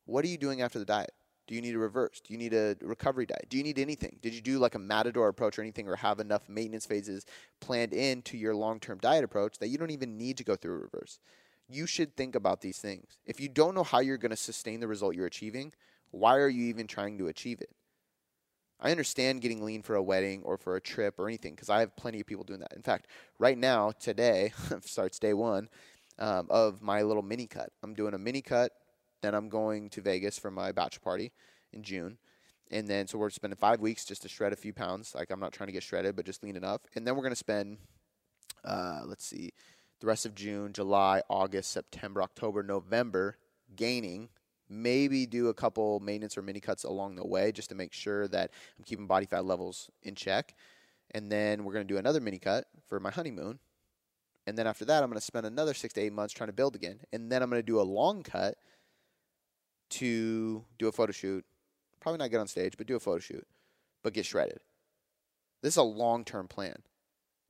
[0.07, 1.12] What are you doing after the diet?
[1.51, 2.20] Do you need a reverse?
[2.20, 3.46] Do you need a recovery diet?
[3.48, 4.20] Do you need anything?
[4.22, 7.26] Did you do like a matador approach or anything, or have enough maintenance phases
[7.59, 10.74] planned into your long term diet approach that you don't even need to go through
[10.74, 11.18] a reverse?
[11.68, 13.18] You should think about these things.
[13.26, 15.72] If you don't know how you're going to sustain the result you're achieving,
[16.12, 17.70] why are you even trying to achieve it?
[18.78, 21.80] I understand getting lean for a wedding or for a trip or anything because I
[21.80, 22.74] have plenty of people doing that.
[22.76, 23.09] In fact,
[23.40, 25.68] right now, today, starts day one
[26.20, 27.72] um, of my little mini cut.
[27.82, 28.70] I'm doing a mini cut
[29.22, 31.32] then I'm going to Vegas for my bachelor party
[31.72, 32.18] in June.
[32.70, 35.14] And then, so we're spending five weeks just to shred a few pounds.
[35.14, 36.82] Like, I'm not trying to get shredded, but just lean enough.
[36.94, 37.78] And then we're going to spend,
[38.64, 39.52] uh, let's see,
[40.00, 43.38] the rest of June, July, August, September, October, November
[43.74, 44.28] gaining.
[44.68, 48.28] Maybe do a couple maintenance or mini cuts along the way just to make sure
[48.28, 50.54] that I'm keeping body fat levels in check.
[51.10, 53.58] And then we're going to do another mini cut for my honeymoon.
[54.46, 56.52] And then after that, I'm going to spend another six to eight months trying to
[56.52, 57.00] build again.
[57.12, 58.56] And then I'm going to do a long cut
[59.91, 61.45] to do a photo shoot.
[62.01, 63.47] Probably not get on stage, but do a photo shoot,
[64.03, 64.61] but get shredded.
[65.62, 66.82] This is a long term plan.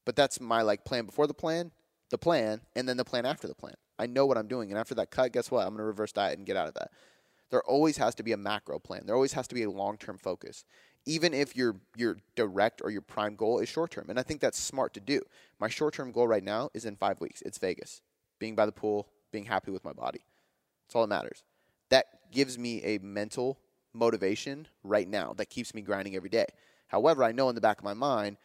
[0.05, 1.71] But that's my like plan before the plan,
[2.11, 3.75] the plan, and then the plan after the plan.
[3.99, 4.71] I know what I'm doing.
[4.71, 5.67] And after that cut, guess what?
[5.67, 6.91] I'm gonna reverse diet and get out of that.
[7.51, 9.03] There always has to be a macro plan.
[9.05, 10.65] There always has to be a long term focus.
[11.07, 14.07] Even if your your direct or your prime goal is short term.
[14.09, 15.23] And I think that's smart to do.
[15.61, 17.43] My short term goal right now is in five weeks.
[17.43, 18.03] It's Vegas.
[18.39, 20.25] Being by the pool, being happy with my body.
[20.87, 21.45] That's all that matters
[21.91, 23.59] that gives me a mental
[23.93, 26.47] motivation right now that keeps me grinding every day.
[26.89, 28.37] However, I know in the back of my mind,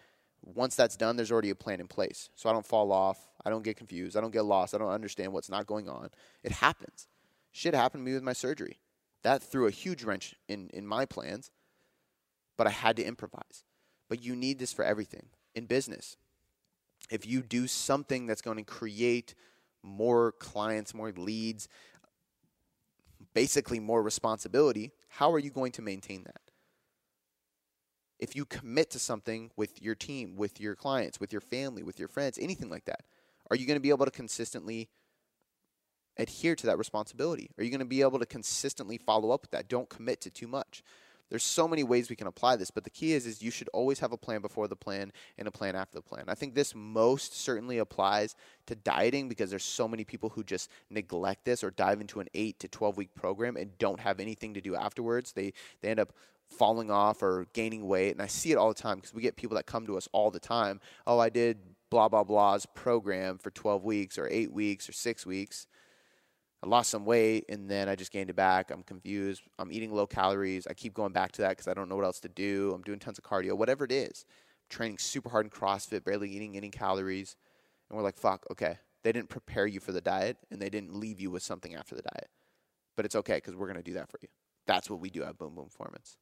[0.44, 2.30] once that's done, there's already a plan in place.
[2.36, 3.18] So I don't fall off.
[3.44, 4.16] I don't get confused.
[4.16, 4.76] I don't get lost.
[4.76, 6.10] I don't understand what's not going on.
[6.44, 7.08] It happens.
[7.52, 8.80] Shit happened to me with my surgery.
[9.24, 11.50] That threw a huge wrench in, in my plans,
[12.58, 13.64] but I had to improvise.
[14.08, 16.18] But you need this for everything in business.
[17.10, 19.34] If you do something that's going to create
[19.82, 21.68] more clients, more leads,
[23.36, 26.42] basically more responsibility, how are you going to maintain that?
[28.18, 32.00] If you commit to something with your team, with your clients, with your family, with
[32.00, 33.02] your friends, anything like that,
[33.52, 34.90] are you going to be able to consistently
[36.18, 37.52] adhere to that responsibility?
[37.58, 39.68] Are you going to be able to consistently follow up with that?
[39.68, 40.82] Don't commit to too much.
[41.30, 43.70] There's so many ways we can apply this, but the key is is you should
[43.70, 46.26] always have a plan before the plan and a plan after the plan.
[46.28, 48.36] I think this most certainly applies
[48.68, 52.28] to dieting because there's so many people who just neglect this or dive into an
[52.34, 55.32] 8 to 12 week program and don't have anything to do afterwards.
[55.32, 56.14] They they end up
[56.48, 59.36] falling off or gaining weight and I see it all the time because we get
[59.36, 60.80] people that come to us all the time.
[61.08, 61.58] Oh, I did
[61.90, 65.66] blah blah blah's program for 12 weeks or 8 weeks or 6 weeks
[66.64, 68.72] I lost some weight and then I just gained it back.
[68.72, 69.44] I'm confused.
[69.60, 70.66] I'm eating low calories.
[70.68, 72.72] I keep going back to that because I don't know what else to do.
[72.74, 74.26] I'm doing tons of cardio, whatever it is.
[74.28, 77.36] I'm training super hard in CrossFit, barely eating any calories.
[77.90, 78.78] And we're like, fuck, okay.
[79.04, 81.94] They didn't prepare you for the diet and they didn't leave you with something after
[81.94, 82.30] the diet.
[82.96, 84.30] But it's okay because we're going to do that for you.
[84.66, 86.18] That's what we do at Boom Boom Performance.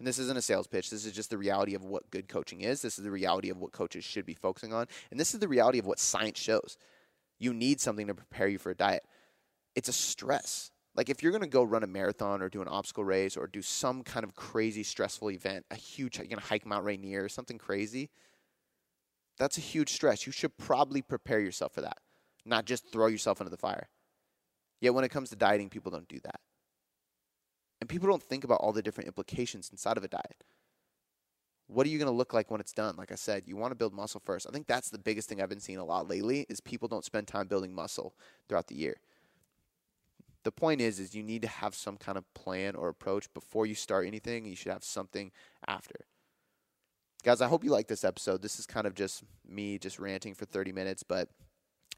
[0.00, 0.90] And this isn't a sales pitch.
[0.90, 2.82] This is just the reality of what good coaching is.
[2.82, 4.86] This is the reality of what coaches should be focusing on.
[5.12, 6.76] And this is the reality of what science shows.
[7.38, 9.04] You need something to prepare you for a diet
[9.74, 10.70] it's a stress.
[10.94, 13.46] Like if you're going to go run a marathon or do an obstacle race or
[13.46, 17.24] do some kind of crazy stressful event, a huge you're going to hike Mount Rainier
[17.24, 18.10] or something crazy,
[19.38, 20.26] that's a huge stress.
[20.26, 21.98] You should probably prepare yourself for that,
[22.44, 23.88] not just throw yourself into the fire.
[24.80, 26.40] Yet when it comes to dieting, people don't do that.
[27.80, 30.44] And people don't think about all the different implications inside of a diet.
[31.66, 32.94] What are you going to look like when it's done?
[32.96, 34.46] Like I said, you want to build muscle first.
[34.48, 37.04] I think that's the biggest thing I've been seeing a lot lately is people don't
[37.04, 38.14] spend time building muscle
[38.48, 38.96] throughout the year.
[40.44, 43.66] The point is is you need to have some kind of plan or approach before
[43.66, 44.44] you start anything.
[44.44, 45.32] You should have something
[45.66, 46.06] after.
[47.24, 48.42] Guys, I hope you like this episode.
[48.42, 51.30] This is kind of just me just ranting for 30 minutes, but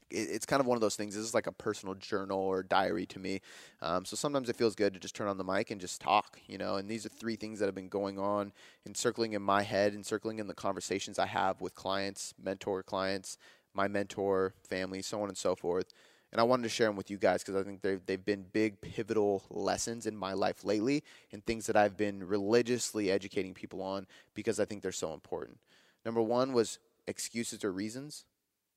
[0.09, 1.15] it's kind of one of those things.
[1.15, 3.41] This is like a personal journal or diary to me.
[3.81, 6.39] Um, so sometimes it feels good to just turn on the mic and just talk,
[6.47, 6.77] you know.
[6.77, 8.53] And these are three things that have been going on
[8.85, 12.83] and circling in my head and circling in the conversations I have with clients, mentor
[12.83, 13.37] clients,
[13.73, 15.93] my mentor, family, so on and so forth.
[16.31, 18.45] And I wanted to share them with you guys because I think they've, they've been
[18.51, 23.81] big, pivotal lessons in my life lately and things that I've been religiously educating people
[23.81, 25.57] on because I think they're so important.
[26.05, 28.25] Number one was excuses or reasons.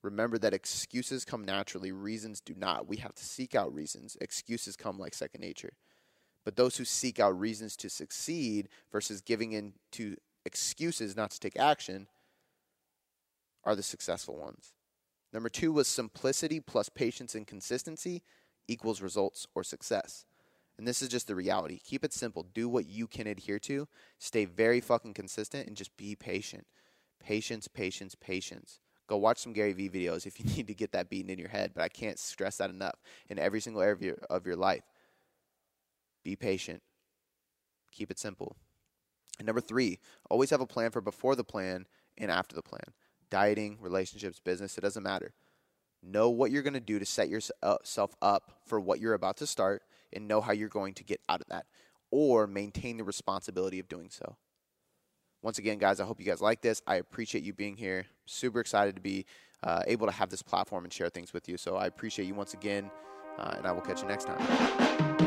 [0.03, 2.88] Remember that excuses come naturally, reasons do not.
[2.88, 4.16] We have to seek out reasons.
[4.20, 5.72] Excuses come like second nature.
[6.44, 11.40] But those who seek out reasons to succeed versus giving in to excuses not to
[11.40, 12.07] take action
[13.64, 14.72] are the successful ones.
[15.32, 18.22] Number two was simplicity plus patience and consistency
[18.66, 20.24] equals results or success.
[20.78, 21.78] And this is just the reality.
[21.84, 22.46] Keep it simple.
[22.54, 23.86] Do what you can adhere to.
[24.18, 26.66] Stay very fucking consistent and just be patient.
[27.22, 28.80] Patience, patience, patience.
[29.06, 31.48] Go watch some Gary Vee videos if you need to get that beaten in your
[31.48, 32.94] head, but I can't stress that enough
[33.28, 34.84] in every single area of your, life.
[36.24, 36.82] Be patient.
[37.92, 38.56] Keep it simple.
[39.38, 39.98] And number three,
[40.30, 42.94] always have a plan for before the plan and after the plan.
[43.30, 45.32] Dieting, relationships, business, it doesn't matter.
[46.02, 49.46] Know what you're going to do to set yourself up for what you're about to
[49.46, 51.66] start and know how you're going to get out of that
[52.10, 54.36] or maintain the responsibility of doing so.
[55.42, 56.82] Once again, guys, I hope you guys like this.
[56.86, 58.06] I appreciate you being here.
[58.26, 59.26] Super excited to be
[59.62, 61.56] uh, able to have this platform and share things with you.
[61.56, 62.90] So I appreciate you once again,
[63.38, 65.19] uh, and I will catch you next time.